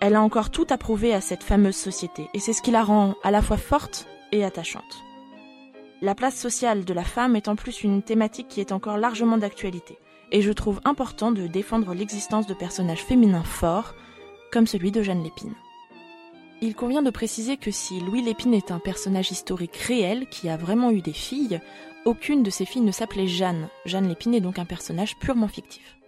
[0.00, 2.82] Elle a encore tout à prouver à cette fameuse société, et c'est ce qui la
[2.82, 5.04] rend à la fois forte et attachante.
[6.00, 9.38] La place sociale de la femme est en plus une thématique qui est encore largement
[9.38, 9.98] d'actualité,
[10.32, 13.94] et je trouve important de défendre l'existence de personnages féminins forts,
[14.52, 15.54] comme celui de Jeanne Lépine.
[16.60, 20.56] Il convient de préciser que si Louis Lépine est un personnage historique réel qui a
[20.56, 21.60] vraiment eu des filles,
[22.04, 23.68] aucune de ces filles ne s'appelait Jeanne.
[23.84, 25.98] Jeanne Lépine est donc un personnage purement fictif.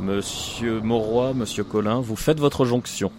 [0.00, 3.12] Monsieur Mauroy, Monsieur Collin, vous faites votre jonction,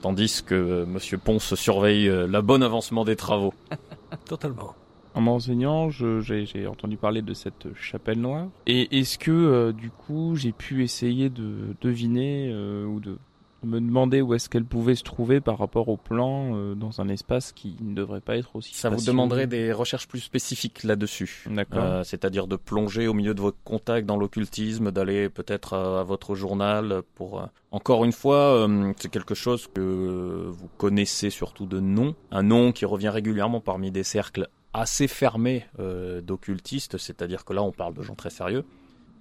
[0.00, 3.54] tandis que euh, Monsieur Ponce surveille euh, la bonne avancement des travaux.
[4.26, 4.74] Totalement.
[5.14, 8.46] En m'enseignant, je- j'ai j'ai entendu parler de cette chapelle noire.
[8.66, 13.18] Et est-ce que, euh, du coup, j'ai pu essayer de deviner euh, ou de
[13.62, 17.08] me demander où est-ce qu'elle pouvait se trouver par rapport au plan euh, dans un
[17.08, 21.44] espace qui ne devrait pas être aussi Ça vous demanderait des recherches plus spécifiques là-dessus.
[21.50, 21.82] D'accord.
[21.82, 26.02] Euh, C'est-à-dire de plonger au milieu de vos contacts dans l'occultisme, d'aller peut-être à, à
[26.04, 27.40] votre journal pour...
[27.40, 32.14] euh, Encore une fois, euh, c'est quelque chose que vous connaissez surtout de nom.
[32.30, 37.62] Un nom qui revient régulièrement parmi des cercles assez fermés euh, d'occultistes, c'est-à-dire que là
[37.62, 38.64] on parle de gens très sérieux.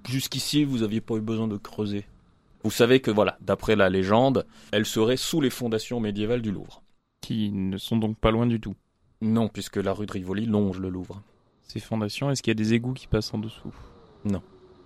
[0.07, 2.05] Jusqu'ici, vous n'aviez pas eu besoin de creuser.
[2.63, 6.83] Vous savez que voilà, d'après la légende, elle serait sous les fondations médiévales du Louvre.
[7.21, 8.75] Qui ne sont donc pas loin du tout.
[9.21, 11.21] Non, puisque la rue de Rivoli longe le Louvre.
[11.67, 13.73] Ces fondations, est-ce qu'il y a des égouts qui passent en dessous?
[14.25, 14.41] Non.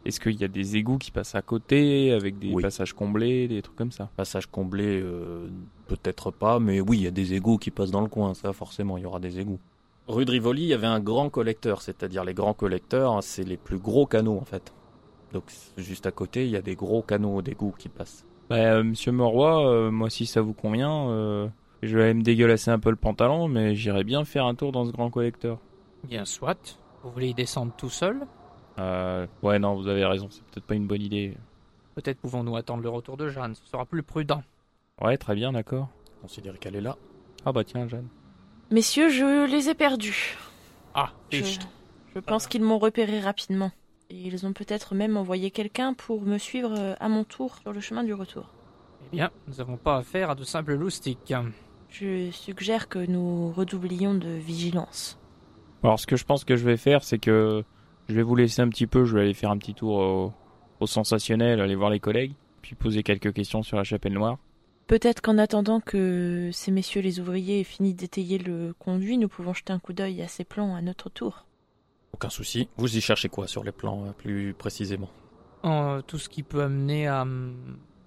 [0.05, 2.61] Est-ce qu'il y a des égouts qui passent à côté, avec des Oui.
[2.61, 4.09] passages comblés, des trucs comme ça?
[4.17, 5.47] Passage comblé, euh,
[5.87, 8.51] peut-être pas, mais oui, il y a des égouts qui passent dans le coin, ça
[8.53, 9.59] forcément, il y aura des égouts.
[10.07, 13.45] Rue de Rivoli, il y avait un grand collecteur, c'est-à-dire les grands collecteurs, hein, c'est
[13.45, 14.73] les plus gros canaux en fait.
[15.33, 15.45] Donc
[15.77, 18.25] juste à côté, il y a des gros canaux d'égouts qui passent.
[18.49, 21.47] Bah, euh, monsieur Moroy, euh, moi, si ça vous convient, euh,
[21.81, 24.71] je vais aller me dégueulasser un peu le pantalon, mais j'irai bien faire un tour
[24.71, 25.59] dans ce grand collecteur.
[26.03, 26.77] Bien soit.
[27.03, 28.21] Vous voulez y descendre tout seul
[28.79, 31.35] Euh, ouais, non, vous avez raison, c'est peut-être pas une bonne idée.
[31.95, 34.41] Peut-être pouvons-nous attendre le retour de Jeanne, ce sera plus prudent.
[35.01, 35.89] Ouais, très bien, d'accord.
[36.21, 36.97] Considérez qu'elle est là.
[37.45, 38.07] Ah bah tiens, Jeanne.
[38.71, 40.37] Messieurs, je les ai perdus.
[40.95, 41.43] Ah, Je,
[42.15, 43.71] je pense qu'ils m'ont repéré rapidement.
[44.15, 47.79] Ils ont peut-être même envoyé quelqu'un pour me suivre euh, à mon tour sur le
[47.79, 48.53] chemin du retour.
[49.07, 51.33] Eh bien, nous n'avons pas affaire à de simples loustiques.
[51.89, 55.19] Je suggère que nous redoublions de vigilance.
[55.81, 57.63] Alors, ce que je pense que je vais faire, c'est que
[58.07, 60.33] je vais vous laisser un petit peu, je vais aller faire un petit tour au,
[60.79, 64.37] au sensationnel, aller voir les collègues, puis poser quelques questions sur la chapelle noire.
[64.85, 69.53] Peut-être qu'en attendant que ces messieurs les ouvriers aient fini d'étayer le conduit, nous pouvons
[69.53, 71.47] jeter un coup d'œil à ces plans à notre tour.
[72.13, 72.69] Aucun souci.
[72.77, 75.09] Vous y cherchez quoi sur les plans euh, plus précisément
[75.63, 77.55] En, euh, tout ce qui peut amener à, hum,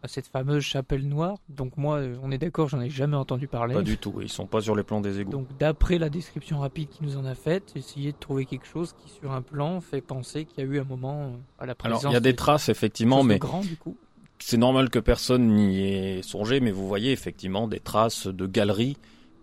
[0.02, 1.38] à cette fameuse chapelle noire.
[1.48, 3.74] Donc moi, euh, on est d'accord, j'en ai jamais entendu parler.
[3.74, 4.14] Pas du tout.
[4.22, 5.32] Ils sont pas sur les plans des égouts.
[5.32, 8.94] Donc d'après la description rapide qu'il nous en a faite, essayer de trouver quelque chose
[9.02, 12.00] qui sur un plan fait penser qu'il y a eu un moment à la présence.
[12.02, 13.96] Alors il y a des de- traces effectivement, mais grand du coup.
[14.38, 18.96] c'est normal que personne n'y ait songé, mais vous voyez effectivement des traces de galeries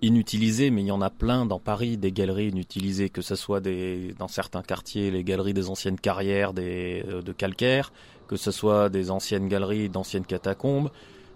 [0.04, 3.62] inutilisées, mais il y en a plein dans Paris, des galeries inutilisées, que ce soit
[3.62, 7.94] des, dans certains quartiers, les galeries des anciennes carrières des, euh, de calcaire,
[8.28, 10.92] que ce soit des anciennes galeries d'anciennes catacombes.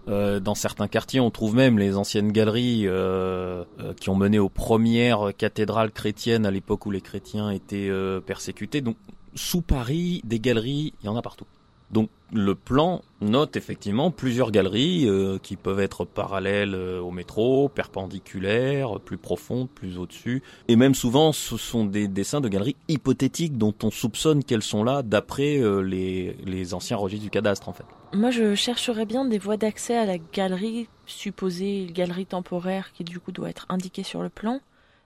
[0.10, 3.64] Euh, dans certains quartiers, on trouve même les anciennes galeries euh,
[4.00, 7.90] qui ont mené aux premières cathédrales chrétiennes à l'époque où les chrétiens étaient
[8.26, 8.82] persécutés.
[8.82, 8.98] Donc,
[9.34, 11.46] sous Paris, des galeries, il y en a partout.
[11.92, 17.70] Donc le plan note effectivement plusieurs galeries euh, qui peuvent être parallèles euh, au métro,
[17.70, 20.44] perpendiculaires, plus profondes, plus au-dessus.
[20.68, 24.84] Et même souvent ce sont des dessins de galeries hypothétiques dont on soupçonne qu'elles sont
[24.84, 27.86] là d'après euh, les, anciens registres du cadastre en fait.
[28.14, 33.20] Moi, je chercherais bien des voies d'accès à la galerie, supposée galerie temporaire, qui du
[33.20, 34.60] coup doit être indiquée sur le plan.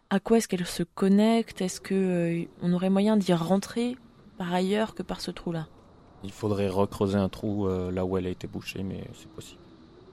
[0.09, 1.61] À quoi est-ce qu'elle se connecte?
[1.61, 3.95] Est-ce que on aurait moyen d'y rentrer
[4.37, 5.67] par ailleurs que par ce trou-là?
[6.23, 9.59] Il faudrait recreuser un trou euh, là où elle a été bouchée mais c'est possible.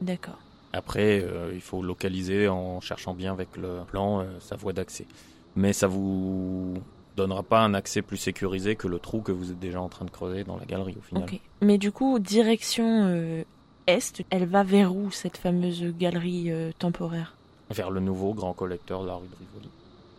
[0.00, 0.38] D'accord.
[0.72, 5.06] Après, euh, il faut localiser en cherchant bien avec le plan euh, sa voie d'accès.
[5.56, 6.74] Mais ça vous
[7.16, 10.04] donnera pas un accès plus sécurisé que le trou que vous êtes déjà en train
[10.04, 11.24] de creuser dans la galerie au final.
[11.24, 11.40] Ok.
[11.62, 13.08] Mais du coup, direction
[13.86, 17.34] est, elle va vers où cette fameuse galerie temporaire?
[17.70, 19.68] Vers le nouveau grand collecteur de la rue de Rivoli.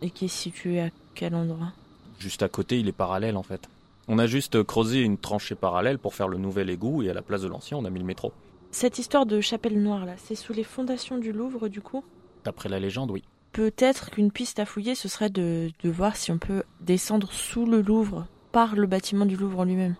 [0.02, 1.72] et qui est située à quel endroit?
[2.18, 3.66] Juste à côté, il est parallèle en fait.
[4.12, 7.22] On a juste creusé une tranchée parallèle pour faire le nouvel égout et à la
[7.22, 8.32] place de l'ancien, on a mis le métro.
[8.72, 12.02] Cette histoire de chapelle noire là, c'est sous les fondations du Louvre du coup?
[12.42, 13.22] D'après la légende, oui.
[13.52, 17.66] Peut-être qu'une piste à fouiller, ce serait de, de voir si on peut descendre sous
[17.66, 19.94] le Louvre, par le bâtiment du Louvre lui-même.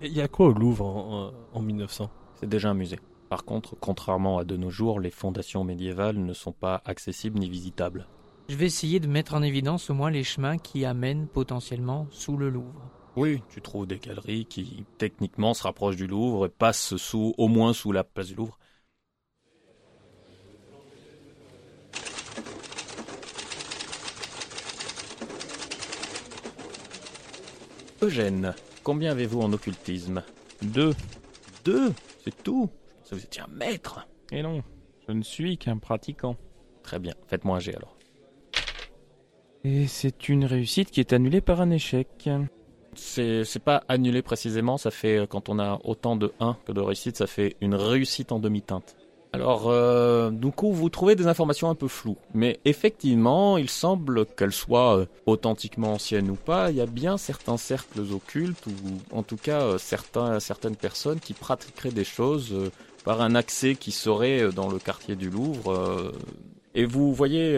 [0.00, 3.00] Il y a quoi au Louvre en, en 1900 C'est déjà un musée.
[3.30, 7.50] Par contre, contrairement à de nos jours, les fondations médiévales ne sont pas accessibles ni
[7.50, 8.06] visitables.
[8.48, 12.36] Je vais essayer de mettre en évidence au moins les chemins qui amènent potentiellement sous
[12.36, 12.92] le Louvre.
[13.16, 17.48] Oui, tu trouves des galeries qui techniquement se rapprochent du Louvre et passent sous, au
[17.48, 18.58] moins sous la place du Louvre?
[28.02, 30.22] Eugène, combien avez-vous en occultisme?
[30.60, 30.94] Deux.
[31.64, 31.94] Deux?
[32.22, 32.68] C'est tout?
[32.68, 34.06] Je pensais que vous étiez un maître?
[34.30, 34.62] Et non,
[35.08, 36.36] je ne suis qu'un pratiquant.
[36.82, 37.96] Très bien, faites-moi un jet alors.
[39.64, 42.28] Et c'est une réussite qui est annulée par un échec.
[42.96, 46.80] C'est pas annulé précisément, ça fait, euh, quand on a autant de 1 que de
[46.80, 48.96] réussite, ça fait une réussite en demi-teinte.
[49.32, 52.16] Alors, euh, du coup, vous trouvez des informations un peu floues.
[52.32, 56.70] Mais effectivement, il semble qu'elles soient euh, authentiquement anciennes ou pas.
[56.70, 58.70] Il y a bien certains cercles occultes, ou
[59.14, 62.54] en tout cas certains, certaines personnes qui pratiqueraient des choses
[63.04, 66.12] par un accès qui serait dans le quartier du Louvre.
[66.74, 67.56] et vous voyez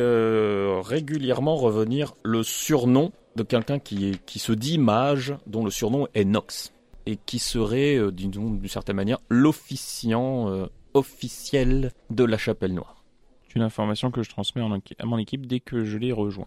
[0.83, 6.07] régulièrement revenir le surnom de quelqu'un qui, est- qui se dit mage, dont le surnom
[6.15, 6.73] est Nox,
[7.07, 13.03] et qui serait, euh, disons, d'une certaine manière, l'officiant euh, officiel de la Chapelle Noire.
[13.47, 16.47] C'est une information que je transmets en à mon équipe dès que je les rejoins.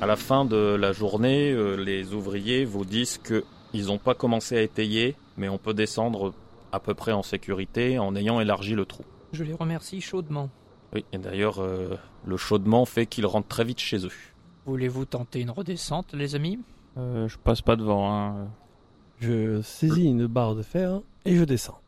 [0.00, 4.14] À la fin de la journée, euh, les ouvriers vous disent que ils n'ont pas
[4.14, 6.34] commencé à étayer, mais on peut descendre
[6.72, 9.04] à peu près en sécurité en ayant élargi le trou.
[9.32, 10.50] Je les remercie chaudement.
[10.94, 14.12] Oui, et d'ailleurs, euh, le chaudement fait qu'ils rentrent très vite chez eux.
[14.66, 16.58] Voulez-vous tenter une redescente, les amis?
[16.98, 18.12] Euh, je passe pas devant.
[18.14, 18.48] Hein.
[19.20, 21.78] Je saisis une barre de fer et je descends.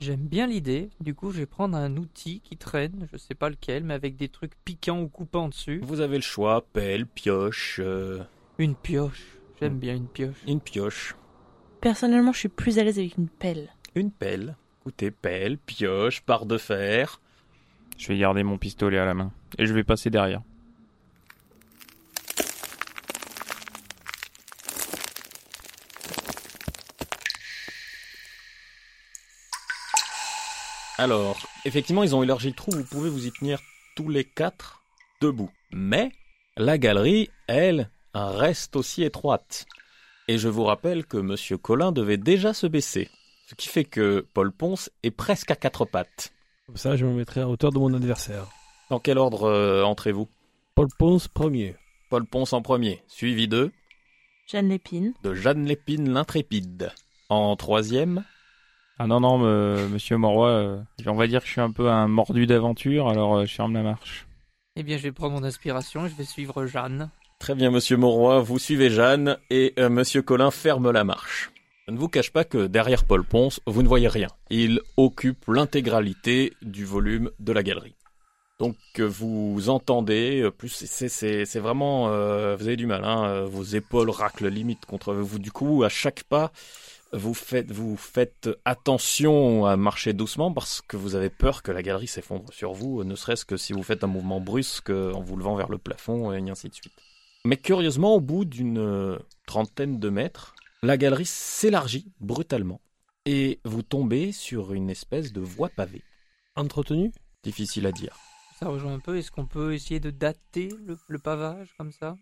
[0.00, 0.88] J'aime bien l'idée.
[1.00, 4.16] Du coup, je vais prendre un outil qui traîne, je sais pas lequel, mais avec
[4.16, 5.80] des trucs piquants ou coupants dessus.
[5.84, 8.22] Vous avez le choix, pelle, pioche, euh,
[8.58, 9.38] Une pioche.
[9.60, 10.42] J'aime bien une pioche.
[10.46, 11.14] une pioche.
[11.82, 13.68] Personnellement, je suis plus à l'aise avec une pelle.
[13.94, 14.56] Une pelle.
[14.80, 17.20] Écoutez, pelle, pioche, barre de fer.
[17.98, 19.30] Je vais garder mon pistolet à la main.
[19.58, 20.40] Et je vais passer derrière.
[30.96, 33.58] Alors, effectivement, ils ont élargi le trou, vous pouvez vous y tenir
[33.96, 34.82] tous les quatre
[35.20, 35.50] debout.
[35.70, 36.10] Mais
[36.56, 39.66] la galerie, elle, reste aussi étroite.
[40.28, 43.10] Et je vous rappelle que Monsieur Collin devait déjà se baisser.
[43.50, 46.32] Ce qui fait que Paul Ponce est presque à quatre pattes.
[46.66, 48.46] Comme ça, je me mettrai à hauteur de mon adversaire.
[48.90, 50.28] Dans quel ordre euh, entrez-vous?
[50.76, 51.74] Paul Ponce, premier.
[52.10, 53.72] Paul Ponce en premier, suivi de,
[54.46, 55.14] Jeanne Lépine.
[55.24, 56.92] de Jeanne Lépine l'intrépide.
[57.28, 58.24] En troisième,
[59.00, 61.88] Ah non, non, me- monsieur Moroy, euh, on va dire que je suis un peu
[61.90, 64.26] un mordu d'aventure, alors euh, je ferme la marche.
[64.76, 67.10] Eh bien, je vais prendre mon inspiration et je vais suivre Jeanne.
[67.40, 71.50] Très bien, monsieur Monroy, vous suivez Jeanne et euh, monsieur Colin ferme la marche.
[71.90, 74.28] Je ne vous cache pas que derrière Paul Ponce, vous ne voyez rien.
[74.48, 77.96] Il occupe l'intégralité du volume de la galerie.
[78.60, 83.64] Donc euh, vous entendez, euh, plus c'est vraiment euh, vous avez du mal, hein, vos
[83.64, 85.40] épaules raclent limite contre vous.
[85.40, 86.52] Du coup, à chaque pas,
[87.12, 92.52] vous faites attention à marcher doucement parce que vous avez peur que la galerie s'effondre
[92.52, 95.68] sur vous, ne serait-ce que si vous faites un mouvement brusque en vous levant vers
[95.68, 96.94] le plafond et ainsi de suite.
[97.44, 102.80] Mais curieusement, au bout d'une trentaine de mètres, la galerie s'élargit brutalement
[103.26, 106.02] et vous tombez sur une espèce de voie pavée.
[106.56, 107.12] Entretenu?
[107.42, 108.16] Difficile à dire.
[108.58, 109.16] Ça rejoint un peu.
[109.16, 112.16] Est-ce qu'on peut essayer de dater le, le pavage comme ça?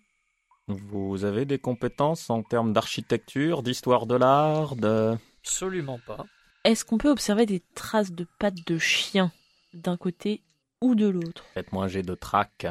[0.67, 5.17] Vous avez des compétences en termes d'architecture, d'histoire de l'art, de...
[5.41, 6.27] Absolument pas.
[6.65, 9.33] Est-ce qu'on peut observer des traces de pattes de chien
[9.73, 10.43] d'un côté
[10.83, 11.45] ou de l'autre?
[11.55, 12.67] Faites-moi un jet de trac.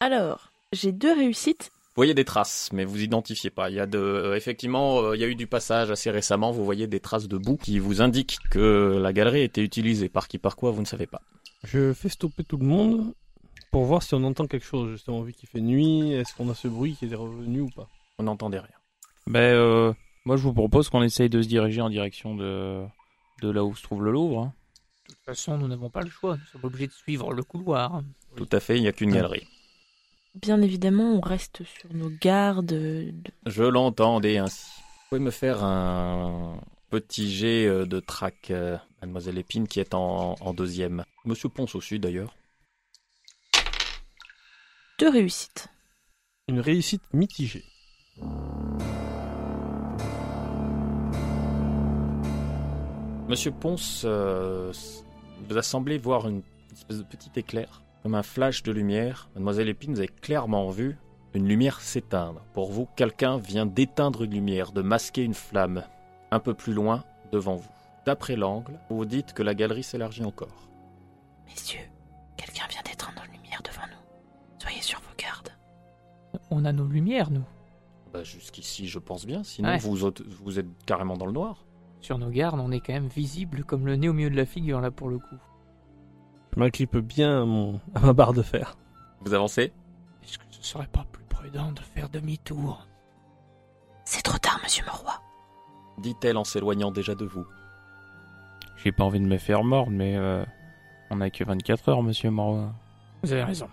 [0.00, 1.70] Alors, j'ai deux réussites.
[1.98, 3.70] Vous voyez des traces, mais vous identifiez pas.
[3.70, 6.52] Il y a de, euh, effectivement, euh, il y a eu du passage assez récemment.
[6.52, 10.08] Vous voyez des traces de boue qui vous indiquent que la galerie a été utilisée
[10.08, 11.20] par qui, par quoi, vous ne savez pas.
[11.64, 13.12] Je fais stopper tout le monde
[13.72, 16.12] pour voir si on entend quelque chose, justement, vu qu'il fait nuit.
[16.12, 17.88] Est-ce qu'on a ce bruit qui est revenu ou pas?
[18.16, 18.76] Vous n'entendez rien.
[19.26, 19.92] Ben, euh,
[20.24, 22.84] moi je vous propose qu'on essaye de se diriger en direction de,
[23.42, 24.38] de là où se trouve le Louvre.
[24.42, 24.52] hein.
[25.08, 26.36] De toute façon, nous n'avons pas le choix.
[26.36, 28.02] Nous sommes obligés de suivre le couloir.
[28.36, 29.42] Tout à fait, il n'y a qu'une galerie.
[30.34, 32.66] Bien évidemment, on reste sur nos gardes.
[32.66, 33.12] de-
[33.46, 34.66] Je l'entendais ainsi.
[34.76, 36.60] Vous pouvez me faire un
[36.90, 41.04] petit jet euh, de trac, euh, mademoiselle Épine, qui est en, en deuxième.
[41.24, 42.34] Monsieur Ponce aussi, d'ailleurs.
[44.98, 45.68] Deux réussites.
[46.48, 47.64] Une réussite mitigée.
[53.28, 54.72] Monsieur Ponce euh,
[55.48, 59.28] vous a semblé voir une espèce de petit éclair, comme un flash de lumière.
[59.34, 60.96] Mademoiselle Épine, vous avez clairement vu
[61.34, 62.40] une lumière s'éteindre.
[62.54, 65.82] Pour vous, quelqu'un vient d'éteindre une lumière, de masquer une flamme,
[66.30, 67.68] un peu plus loin, devant vous.
[68.06, 70.70] D'après l'angle, vous vous dites que la galerie s'élargit encore.
[71.48, 71.80] Messieurs,
[72.38, 74.58] quelqu'un vient d'éteindre une lumière devant nous.
[74.58, 75.50] Soyez sur vos gardes.
[76.50, 77.44] On a nos lumières, nous.
[78.14, 79.76] Bah, Jusqu'ici, je pense bien, sinon Ouais.
[79.80, 81.66] vous, êtes- vous êtes carrément dans le noir.
[82.00, 84.46] Sur nos gardes, on est quand même visible comme le nez au milieu de la
[84.46, 85.36] figure, là, pour le coup.
[86.58, 87.80] Je m'agrippe bien à, mon...
[87.94, 88.76] à ma barre de fer.
[89.20, 89.72] Vous avancez
[90.24, 92.84] Est-ce que ce serait pas plus prudent de faire demi-tour?
[94.04, 95.12] C'est trop tard, monsieur Moroy.
[95.98, 97.46] dit-elle en s'éloignant déjà de vous.
[98.76, 100.44] J'ai pas envie de me faire mordre, mais euh,
[101.10, 102.68] on a que 24 heures, monsieur Moroy.
[103.22, 103.68] Vous avez raison.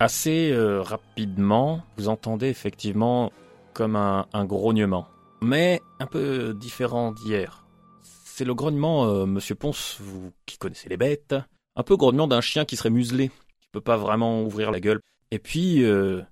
[0.00, 3.30] Assez euh, rapidement, vous entendez effectivement
[3.74, 5.06] comme un, un grognement,
[5.40, 7.64] mais un peu différent d'hier.
[8.02, 11.36] C'est le grognement, euh, Monsieur Ponce, vous qui connaissez les bêtes,
[11.76, 13.28] un peu grognement d'un chien qui serait muselé,
[13.60, 15.00] qui peut pas vraiment ouvrir la gueule.
[15.30, 16.22] Et puis, euh,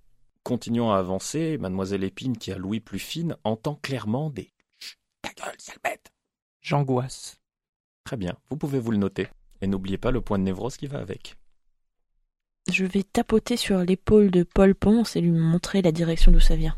[0.44, 5.30] continuant à avancer, Mademoiselle Épine, qui a l'ouïe plus fine, entend clairement des Chut, ta
[5.32, 6.12] gueule, sale bête.
[6.60, 7.36] J'angoisse.
[8.04, 9.28] Très bien, vous pouvez vous le noter.
[9.60, 11.36] Et n'oubliez pas le point de névrose qui va avec.
[12.70, 16.54] Je vais tapoter sur l'épaule de Paul Ponce et lui montrer la direction d'où ça
[16.56, 16.76] vient.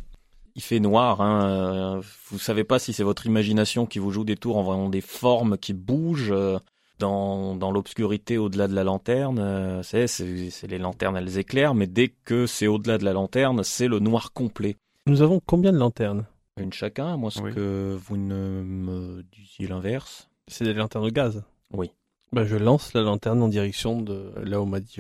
[0.54, 1.20] il fait noir.
[1.20, 1.96] Hein.
[1.98, 4.88] euh, Vous savez pas si c'est votre imagination qui vous joue des tours en voyant
[4.88, 6.58] des formes qui bougent euh,
[6.98, 9.38] dans, dans l'obscurité au-delà de la lanterne.
[9.38, 13.12] euh, C'est, c'est, c'est les lanternes, elles éclairent, mais dès que c'est au-delà de la
[13.12, 14.76] lanterne, c'est le noir complet.
[15.06, 16.24] Nous avons combien de lanternes?
[16.60, 17.52] Une chacun, à moins Oui.
[17.52, 20.28] que vous ne me disiez l'inverse.
[20.46, 21.42] C'est des lanternes de gaz?
[21.72, 21.90] Oui.
[22.32, 24.96] Bah, je lance la lanterne en direction de là où m'a dit.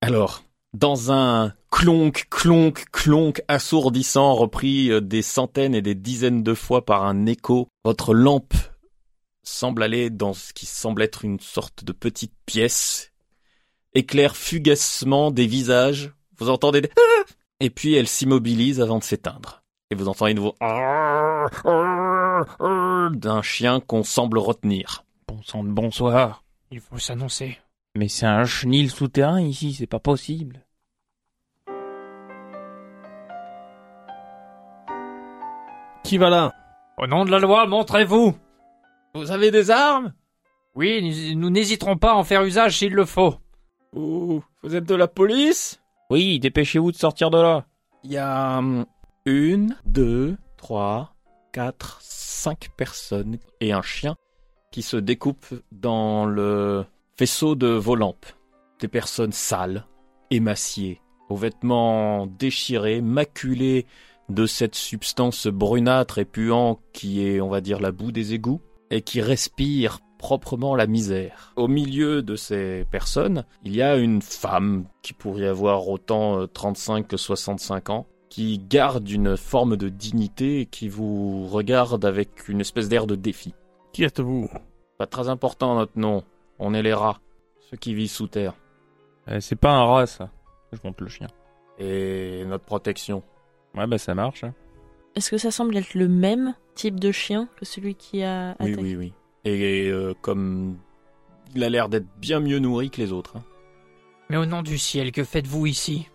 [0.00, 0.42] Alors,
[0.74, 6.84] dans un clonk, clonk, clonk assourdissant, repris euh, des centaines et des dizaines de fois
[6.84, 8.54] par un écho, votre lampe
[9.42, 13.12] semble aller dans ce qui semble être une sorte de petite pièce,
[13.94, 16.90] éclaire fugacement des visages, vous entendez des...
[17.60, 19.62] Et puis elle s'immobilise avant de s'éteindre.
[19.90, 20.54] Et vous entendez de nouveau...
[23.16, 25.04] d'un chien qu'on semble retenir.
[25.28, 26.42] Bon sang de bonsoir.
[26.70, 27.58] Il faut s'annoncer.
[27.94, 30.64] Mais c'est un chenil souterrain ici, c'est pas possible.
[36.02, 36.52] Qui va là?
[36.98, 38.36] Au nom de la loi, montrez-vous
[39.14, 40.12] Vous avez des armes?
[40.74, 43.34] Oui, nous- n'hésiterons pas à en faire usage s'il le faut.
[43.94, 45.80] Ouh, vous êtes de la police?
[46.08, 47.66] Oui, dépêchez-vous de sortir de là.
[48.04, 48.86] Il y a hum,
[49.26, 51.14] une, deux, trois,
[51.52, 54.16] quatre, cinq personnes et un chien
[54.70, 56.86] qui se découpent dans le
[57.16, 58.26] faisceau de vos lampes.
[58.80, 59.86] Des personnes sales,
[60.30, 63.86] émaciées, aux vêtements déchirés, maculés
[64.30, 68.62] de cette substance brunâtre et puant qui est, on va dire, la boue des égouts,
[68.92, 71.52] et qui respire proprement la misère.
[71.56, 76.46] Au milieu de ces personnes, il y a une femme qui pourrait avoir autant euh,
[76.46, 82.48] 35 que 65 ans, qui garde une forme de dignité et qui vous regarde avec
[82.48, 83.54] une espèce d'air de défi.
[83.92, 84.48] Qui êtes-vous?
[84.98, 86.22] Pas très important notre nom,
[86.58, 87.18] on est les rats,
[87.70, 88.54] ceux qui vivent sous terre.
[89.28, 90.30] Euh, c'est pas un rat, ça.
[90.72, 91.28] Je monte le chien.
[91.78, 93.22] Et notre protection.
[93.74, 94.44] Ouais, bah ça marche.
[94.44, 94.54] hein.
[95.14, 98.72] Est-ce que ça semble être le même type de chien que celui qui a Oui,
[98.72, 99.12] attaqué oui, oui.
[99.44, 100.78] Et euh, comme
[101.54, 103.44] il a l'air d'être bien mieux nourri que les autres, hein,
[104.30, 106.08] Mais au nom du ciel, que faites-vous ici?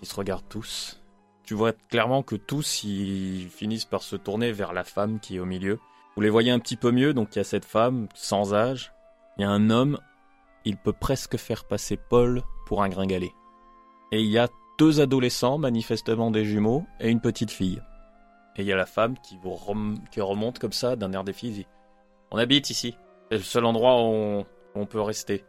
[0.00, 1.00] Qui se regardent tous.
[1.44, 5.40] Tu vois clairement que tous ils finissent par se tourner vers la femme qui est
[5.40, 5.78] au milieu.
[6.16, 8.92] Vous les voyez un petit peu mieux, donc il y a cette femme sans âge,
[9.36, 9.98] il y a un homme,
[10.64, 13.32] il peut presque faire passer Paul pour un gringalet.
[14.10, 17.82] Et il y a deux adolescents, manifestement des jumeaux, et une petite fille.
[18.56, 21.24] Et il y a la femme qui vous rem- qui remonte comme ça d'un air
[21.24, 21.66] défi.
[22.30, 22.96] On habite ici.
[23.30, 24.44] C'est le seul endroit où on, où
[24.74, 25.44] on peut rester.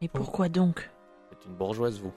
[0.00, 0.90] Et pourquoi donc?
[1.30, 2.12] C'est une bourgeoise, vous.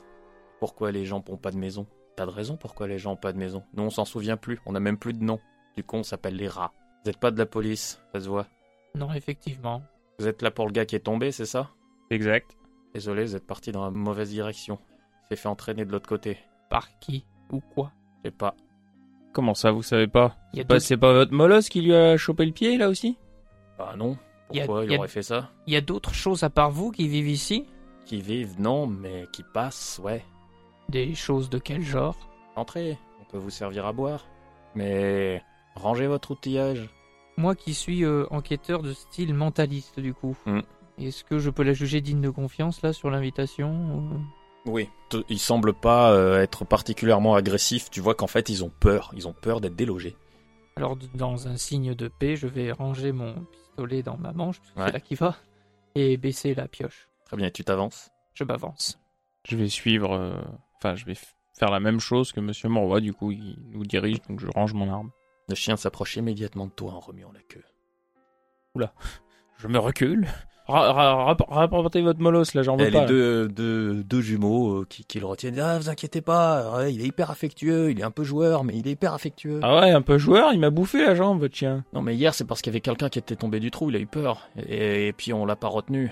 [0.60, 1.86] Pourquoi les gens n'ont pas de maison?
[2.16, 3.64] Pas de raison pourquoi les gens n'ont pas de maison.
[3.74, 4.60] Nous, on s'en souvient plus.
[4.66, 5.40] On n'a même plus de nom.
[5.76, 6.74] Du coup, on s'appelle les rats.
[7.04, 8.48] Vous n'êtes pas de la police, ça se voit.
[8.94, 9.82] Non, effectivement.
[10.20, 11.70] Vous êtes là pour le gars qui est tombé, c'est ça?
[12.10, 12.58] Exact.
[12.94, 14.78] Désolé, vous êtes parti dans la mauvaise direction.
[15.24, 16.38] Il s'est fait entraîner de l'autre côté.
[16.70, 17.26] Par qui?
[17.52, 17.92] Ou quoi?
[18.18, 18.54] Je sais pas.
[19.34, 22.52] Comment ça, vous savez pas d'autres- c'est pas votre molosse qui lui a chopé le
[22.52, 23.18] pied, là aussi
[23.78, 24.18] Bah non.
[24.52, 26.50] Y a- Pourquoi il y a- aurait fait ça il y a d'autres choses à
[26.50, 27.66] part vous qui vivent ici
[28.06, 30.24] Qui vivent, non, mais qui passent, ouais.
[30.90, 32.18] Des choses de quel genre
[32.58, 34.26] Entrez, on peut vous servir à boire.
[34.76, 35.42] Mais
[35.76, 36.90] rangez votre outillage.
[37.38, 40.36] Moi qui suis euh, enquêteur de style mentaliste, du coup.
[40.46, 40.60] Hmm.
[40.98, 44.22] Est-ce que je peux la juger digne de confiance, là, sur l'invitation ou-
[44.66, 44.90] Oui.
[45.30, 47.90] Ils semblent pas euh, être particulièrement agressifs.
[47.90, 49.12] Tu vois qu'en fait, ils ont peur.
[49.16, 50.16] Ils ont peur d'être délogés.
[50.76, 54.72] Alors, dans un signe de paix, je vais ranger mon pistolet dans ma manche, parce
[54.74, 54.86] que Ouais.
[54.88, 55.36] c'est là qui va,
[55.96, 57.10] et baisser la pioche.
[57.26, 58.10] Très bien, tu t'avances?
[58.34, 59.00] Je m'avance.
[59.48, 60.14] Je vais suivre.
[60.14, 60.34] euh,
[60.78, 61.16] Enfin, je vais
[61.60, 64.74] faire la même chose que Monsieur Monroy, du coup, il nous dirige, donc je range
[64.74, 65.12] mon arme.
[65.50, 67.64] Le chien s'approche immédiatement de toi en remuant la queue.
[69.58, 70.28] Je me recule.
[70.68, 73.02] Ra- ra- rap- Rapportez votre molosse, là, j'en veux Et pas.
[73.02, 75.60] les deux, deux, deux jumeaux euh, qui, qui le retiennent.
[75.60, 78.74] Ah, vous inquiétez pas, ouais, il est hyper affectueux, il est un peu joueur, mais
[78.78, 79.60] il est hyper affectueux.
[79.64, 81.84] Ah ouais, un peu joueur, il m'a bouffé la jambe, votre chien.
[81.94, 83.96] Non, mais hier, c'est parce qu'il y avait quelqu'un qui était tombé du trou, il
[83.96, 84.48] a eu peur.
[84.68, 86.12] Et, et puis on l'a pas retenu.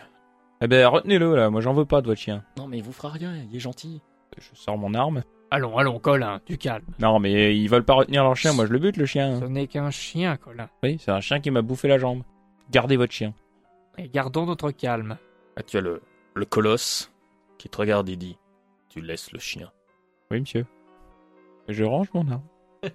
[0.61, 2.43] Eh ben, retenez-le, là, moi j'en veux pas de votre chien.
[2.57, 4.01] Non, mais il vous fera rien, il est gentil.
[4.37, 5.23] Je sors mon arme.
[5.51, 6.83] Allons, allons, Colin, du calme.
[6.99, 9.39] Non, mais ils veulent pas retenir leur chien, moi je le bute, le chien.
[9.39, 10.67] Ce n'est qu'un chien, Colin.
[10.83, 12.23] Oui, c'est un chien qui m'a bouffé la jambe.
[12.71, 13.33] Gardez votre chien.
[13.99, 15.17] Et gardons notre calme.
[15.57, 16.01] Ah, tu as le,
[16.33, 17.11] le colosse
[17.57, 18.37] qui te regarde et dit
[18.87, 19.71] Tu laisses le chien.
[20.31, 20.65] Oui, monsieur.
[21.67, 22.47] Je range mon arme.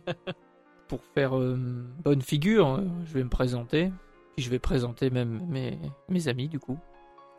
[0.88, 1.56] Pour faire euh,
[2.02, 3.92] bonne figure, euh, je vais me présenter.
[4.34, 5.78] Puis je vais présenter même mes,
[6.08, 6.78] mes amis, du coup.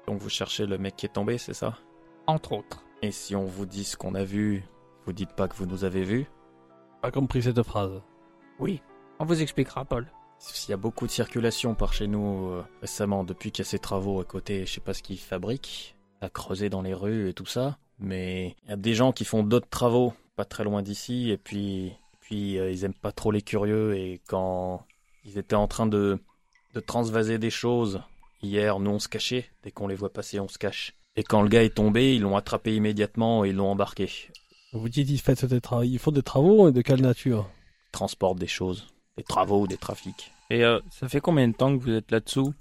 [0.07, 1.76] Donc vous cherchez le mec qui est tombé, c'est ça?
[2.28, 2.84] Entre autres.
[3.01, 4.63] Et si on vous dit ce qu'on a vu,
[5.05, 6.28] vous dites pas que vous nous avez vus?
[7.01, 7.99] Pas compris cette phrase.
[8.59, 8.82] Oui.
[9.18, 10.07] On vous expliquera, Paul.
[10.67, 13.69] Il y a beaucoup de circulation par chez nous euh, récemment, depuis qu'il y a
[13.69, 17.29] ces travaux à côté, je sais pas ce qu'ils fabriquent, à creuser dans les rues
[17.29, 20.63] et tout ça, mais il y a des gens qui font d'autres travaux, pas très
[20.63, 24.86] loin d'ici, et puis, puis euh, ils aiment pas trop les curieux, et quand
[25.23, 26.19] ils étaient en train de,
[26.73, 28.01] de transvaser des choses,
[28.41, 30.93] hier, nous on se cachait, dès qu'on les voit passer, on se cache.
[31.15, 34.10] Et quand le gars est tombé, ils l'ont attrapé immédiatement et ils l'ont embarqué.
[34.73, 35.84] Vous dites ils, font des travaux.
[35.84, 37.49] ils font des travaux et de quelle nature?
[37.88, 41.77] Ils transportent des choses, des travaux, des trafics, Et euh, ça fait combien de temps
[41.77, 42.53] que vous êtes là-dessous?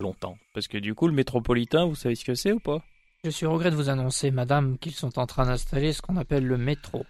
[0.00, 0.36] Longtemps.
[0.54, 2.82] Parce que du coup, le métropolitain, vous savez ce que c'est ou pas?
[3.24, 6.16] Je suis au regret de vous annoncer, madame, qu'ils sont en train d'installer ce qu'on
[6.16, 7.04] appelle le métro.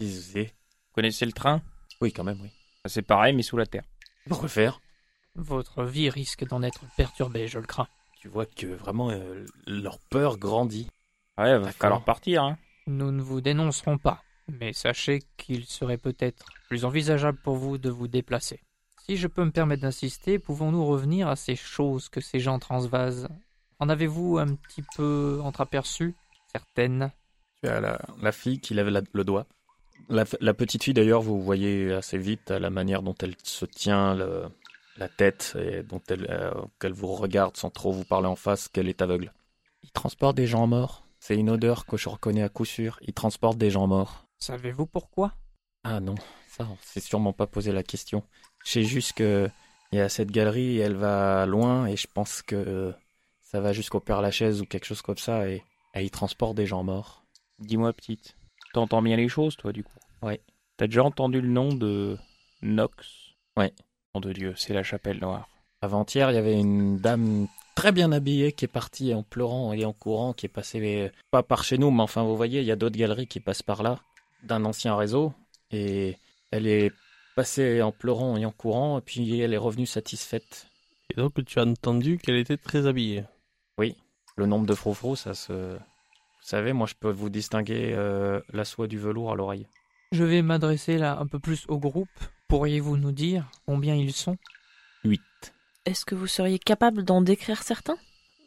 [0.00, 0.44] Vous
[0.92, 1.62] connaissez le train?
[2.00, 2.50] Oui quand même, oui.
[2.86, 3.84] C'est pareil, mais sous la terre.
[4.28, 4.80] Pourquoi faire?
[5.36, 7.88] Votre vie risque d'en être perturbée, je le crains.
[8.20, 10.88] Tu vois que vraiment euh, leur peur grandit.
[11.38, 12.58] Ouais, va falloir partir, hein.
[12.88, 17.90] Nous ne vous dénoncerons pas, mais sachez qu'il serait peut-être plus envisageable pour vous de
[17.90, 18.58] vous déplacer.
[19.04, 23.28] Si je peux me permettre d'insister, pouvons-nous revenir à ces choses que ces gens transvasent?
[23.78, 26.14] En avez-vous un petit peu entreaperçu?
[26.50, 27.12] Certaines
[27.62, 29.44] Tu as la, la fille qui lève la- le doigt.
[30.08, 33.66] La, la petite fille d'ailleurs, vous voyez assez vite à la manière dont elle se
[33.66, 34.44] tient le-
[34.96, 38.66] la tête et dont elle, euh, qu'elle vous regarde sans trop vous parler en face
[38.68, 39.34] qu'elle est aveugle.
[39.82, 41.04] Ils transportent des gens morts.
[41.20, 42.98] C'est une odeur que je reconnais à coup sûr.
[43.02, 44.24] Ils transportent des gens morts.
[44.38, 45.34] Savez-vous pourquoi?
[45.84, 46.14] Ah non,
[46.52, 48.22] ça, on s'est sûrement pas posé la question.
[48.64, 49.48] Je sais juste que
[49.90, 52.94] il y a cette galerie, elle va loin et je pense que
[53.42, 55.62] ça va jusqu'au Père Lachaise ou quelque chose comme ça et,
[55.94, 57.24] et ils transportent des gens morts.
[57.58, 58.34] Dis-moi, petite.
[58.72, 59.98] T'entends bien les choses, toi, du coup?
[60.22, 60.40] Ouais.
[60.76, 62.16] T'as déjà entendu le nom de
[62.62, 63.34] Nox?
[63.56, 63.72] Ouais.
[64.14, 65.48] Nom de Dieu, c'est la chapelle noire.
[65.82, 69.84] Avant-hier, il y avait une dame très bien habillée qui est partie en pleurant et
[69.84, 72.72] en courant, qui est passée pas par chez nous, mais enfin, vous voyez, il y
[72.72, 73.98] a d'autres galeries qui passent par là,
[74.42, 75.34] d'un ancien réseau,
[75.70, 76.16] et
[76.52, 76.92] elle est
[77.34, 80.68] passée en pleurant et en courant, et puis elle est revenue satisfaite.
[81.10, 83.24] Et donc tu as entendu qu'elle était très habillée.
[84.36, 85.52] Le nombre de froufrous, ça se...
[85.52, 89.68] Vous savez, moi, je peux vous distinguer euh, la soie du velours à l'oreille.
[90.10, 92.08] Je vais m'adresser là un peu plus au groupe.
[92.48, 94.36] Pourriez-vous nous dire combien ils sont?
[95.04, 95.20] 8.
[95.84, 97.96] Est-ce que vous seriez capable d'en décrire certains?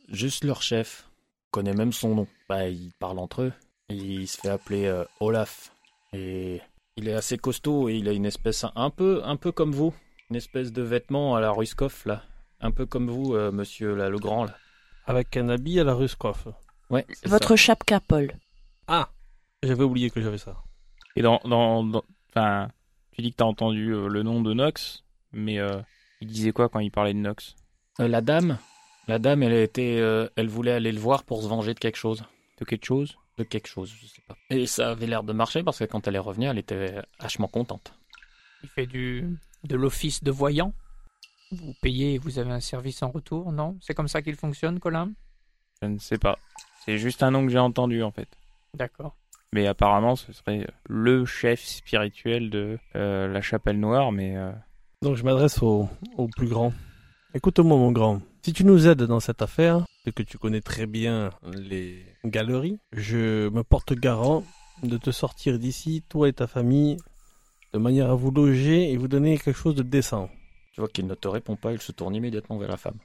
[0.10, 1.10] Juste leur chef.
[1.52, 2.28] connaît même son nom.
[2.50, 3.54] Bah, ils parlent entre eux.
[3.90, 5.72] Il se fait appeler euh, Olaf.
[6.14, 6.62] Et
[6.98, 9.94] il est assez costaud et il a une espèce un peu, un peu comme vous.
[10.30, 12.24] Une espèce de vêtement à la Ruskoff, là.
[12.62, 14.56] Un peu comme vous, euh, monsieur là, le grand, là.
[15.06, 16.54] Avec un habit à la Ruskov.
[16.90, 18.32] Ouais, Votre chapka, Paul.
[18.88, 19.10] Ah
[19.62, 20.56] J'avais oublié que j'avais ça.
[21.16, 22.70] Et dans, dans, dans- enfin,
[23.12, 25.82] tu dis que t'as entendu euh, le nom de Nox, mais euh,
[26.22, 27.56] il disait quoi quand il parlait de Nox?
[27.98, 28.04] Ça.
[28.04, 28.58] Euh, la dame,
[29.08, 31.98] la dame, elle était, euh, elle voulait aller le voir pour se venger de quelque
[31.98, 32.24] chose.
[32.60, 33.18] De quelque chose?
[33.38, 34.36] De quelque chose, je sais pas.
[34.50, 37.48] Et ça avait l'air de marcher parce que quand elle est revenue, elle était vachement
[37.48, 37.94] contente.
[38.64, 40.74] Il fait du de l'office de voyant.
[41.52, 43.78] Vous payez et vous avez un service en retour, non?
[43.82, 45.12] C'est comme ça qu'il fonctionne, Colin?
[45.82, 46.40] Je ne sais pas.
[46.86, 48.30] C'est juste un nom que j'ai entendu en fait.
[48.74, 49.16] D'accord.
[49.54, 54.52] Mais apparemment, ce serait euh, le chef spirituel de euh, la chapelle noire, mais euh,
[55.02, 55.88] Donc je m'adresse au,
[56.18, 56.74] au plus grand.
[57.36, 60.86] Écoute-moi mon grand, si tu nous aides dans cette affaire, et que tu connais très
[60.86, 64.46] bien les galeries, je me porte garant
[64.84, 66.96] de te sortir d'ici, toi et ta famille,
[67.74, 70.30] de manière à vous loger et vous donner quelque chose de décent.
[70.74, 72.98] Tu vois qu'il ne te répond pas, il se tourne immédiatement vers la femme.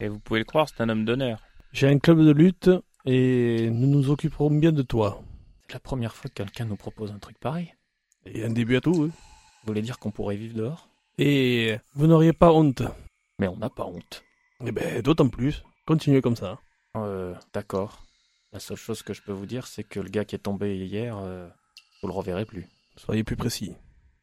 [0.00, 1.38] et vous pouvez le croire, c'est un homme d'honneur.
[1.72, 2.70] J'ai un club de lutte
[3.04, 5.22] et nous nous occuperons bien de toi.
[5.68, 7.72] C'est la première fois que quelqu'un nous propose un truc pareil.
[8.24, 9.04] Et un début à tout.
[9.04, 9.10] hein.
[9.62, 10.88] Vous voulez dire qu'on pourrait vivre dehors?
[11.18, 12.82] Et vous n'auriez pas honte.
[13.38, 14.24] Mais on n'a pas honte.
[14.64, 15.62] Eh ben, d'autant plus.
[15.86, 16.58] Continuez comme ça.
[16.96, 18.02] Euh, d'accord.
[18.52, 20.78] La seule chose que je peux vous dire, c'est que le gars qui est tombé
[20.78, 21.48] hier, euh,
[22.00, 22.66] vous le reverrez plus.
[22.96, 23.74] Soyez plus précis.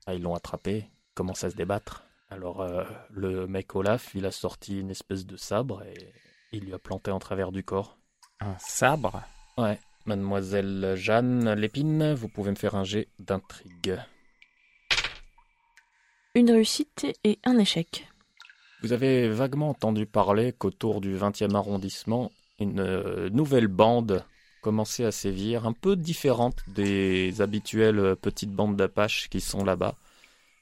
[0.08, 2.04] Ah, ils l'ont attrapé, commence à se débattre.
[2.30, 6.14] Alors euh, le mec Olaf, il a sorti une espèce de sabre et
[6.52, 7.98] il lui a planté en travers du corps.
[8.40, 9.22] Un sabre?
[9.58, 9.80] Ouais.
[10.06, 13.98] Mademoiselle Jeanne Lépine, vous pouvez me faire un jet d'intrigue.
[16.36, 18.08] Une réussite et un échec.
[18.84, 24.26] Vous avez vaguement entendu parler qu'autour du 20e arrondissement, une euh, nouvelle bande
[24.62, 29.96] commençait à sévir, un peu différente des habituelles euh, petites bandes d'Apaches qui sont là-bas.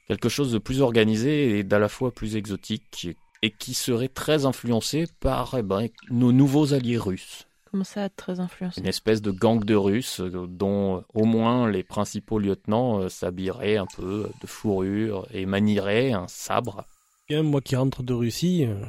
[0.06, 3.08] Quelque chose de plus organisé et d'à la fois plus exotique,
[3.42, 7.48] et qui serait très influencé par eh ben, nos nouveaux alliés russes.
[7.72, 8.80] Comment ça, très influencé?
[8.80, 13.86] Une espèce de gang de Russes euh, dont au moins les principaux lieutenants s'habilleraient un
[13.96, 16.86] peu de fourrure et manieraient un sabre.
[17.32, 18.84] Bien, moi qui rentre de Russie, euh,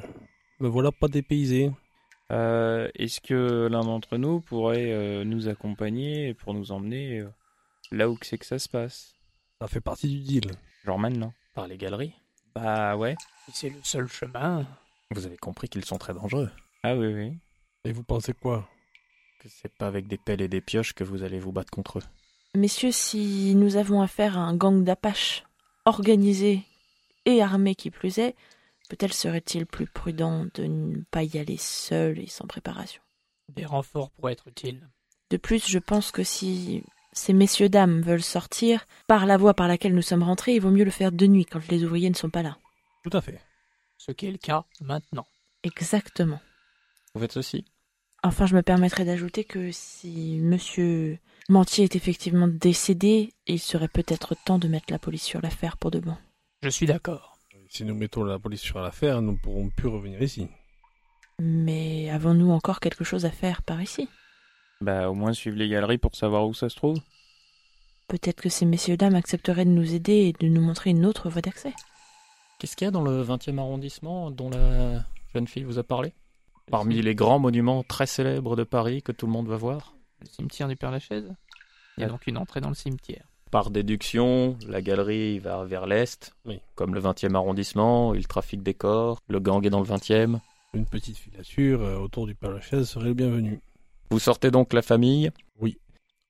[0.59, 1.71] me voilà pas dépaysé.
[2.29, 7.29] Euh, Est-ce que l'un d'entre nous pourrait euh, nous accompagner pour nous emmener euh,
[7.93, 9.15] là où que c'est que ça se passe?
[9.61, 10.51] Ça fait partie du deal.
[10.83, 12.11] Genre maintenant Par les galeries?
[12.53, 13.15] Bah ouais.
[13.45, 14.67] Si c'est le seul chemin.
[15.11, 16.51] Vous avez compris qu'ils sont très dangereux.
[16.83, 17.37] Ah oui, oui.
[17.85, 18.67] Et vous pensez quoi?
[19.39, 21.99] Que c'est pas avec des pelles et des pioches que vous allez vous battre contre
[21.99, 22.03] eux.
[22.55, 25.45] Messieurs, si nous avons affaire à un gang d'Apaches
[25.85, 26.63] organisé
[27.25, 28.35] et armé qui plus est,
[28.89, 33.01] peut-être serait-il plus prudent de ne pas y aller seul et sans préparation?
[33.49, 34.87] Des renforts pourraient être utiles.
[35.29, 39.95] De plus, je pense que si ces messieurs-dames veulent sortir par la voie par laquelle
[39.95, 42.29] nous sommes rentrés, il vaut mieux le faire de nuit quand les ouvriers ne sont
[42.29, 42.57] pas là.
[43.03, 43.39] Tout à fait.
[43.97, 45.25] Ce qui est le cas maintenant.
[45.63, 46.39] Exactement.
[47.13, 47.65] Vous faites ceci?
[48.23, 51.19] Enfin, je me permettrai d'ajouter que si monsieur
[51.49, 55.91] Mentier est effectivement décédé, il serait peut-être temps de mettre la police sur l'affaire pour
[55.91, 56.15] de bon.
[56.63, 57.37] Je suis d'accord.
[57.67, 60.47] Si nous mettons la police sur l'affaire, nous ne pourrons plus revenir ici.
[61.37, 64.07] Mais avons-nous encore quelque chose à faire par ici?
[64.79, 67.01] Bah au moins suivre les galeries pour savoir où ça se trouve.
[68.07, 71.41] Peut-être que ces messieurs-dames accepteraient de nous aider et de nous montrer une autre voie
[71.41, 71.73] d'accès.
[72.59, 75.03] Qu'est-ce qu'il y a dans le 20e arrondissement dont la
[75.33, 76.13] jeune fille vous a parlé?
[76.71, 79.97] Parmi les grands monuments très célèbres de Paris que tout le monde va voir?
[80.21, 81.35] Le cimetière du Père-Lachaise?
[81.97, 83.25] Il y a donc une entrée dans le cimetière.
[83.53, 86.59] Par déduction, la galerie va vers l'est, Oui.
[86.73, 90.39] comme le 20e arrondissement, il trafique des corps, le gang est dans le 20e.
[90.73, 93.59] Une petite filature euh, autour du Père Lachaise serait le bienvenu.
[94.09, 95.29] Vous sortez donc la famille?
[95.59, 95.77] Oui.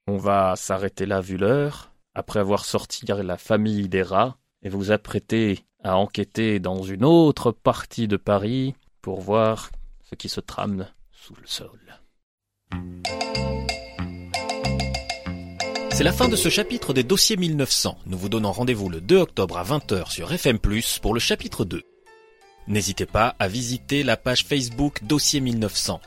[0.06, 4.91] On va s'arrêter là vu l'heure, après avoir sorti la famille des rats, et vous
[4.91, 9.70] apprêter à enquêter dans une autre partie de Paris pour voir
[10.04, 11.80] ce qui se trame sous le sol.
[16.03, 17.97] C'est la fin de ce chapitre des dossiers 1900.
[18.07, 20.59] Nous vous donnons rendez-vous le 2 octobre à 20h sur FM+,
[21.01, 21.81] pour le chapitre 2.
[22.67, 26.01] N'hésitez pas à visiter la page Facebook Dossier 1900.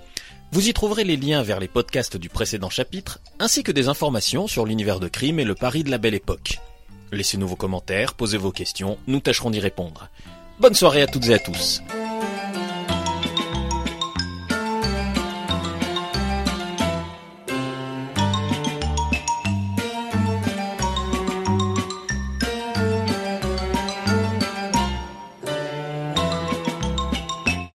[0.52, 4.46] Vous y trouverez les liens vers les podcasts du précédent chapitre, ainsi que des informations
[4.46, 6.58] sur l'univers de crime et le Paris de la belle époque.
[7.10, 10.10] Laissez-nous vos commentaires, posez vos questions, nous tâcherons d'y répondre.
[10.60, 11.80] Bonne soirée à toutes et à tous.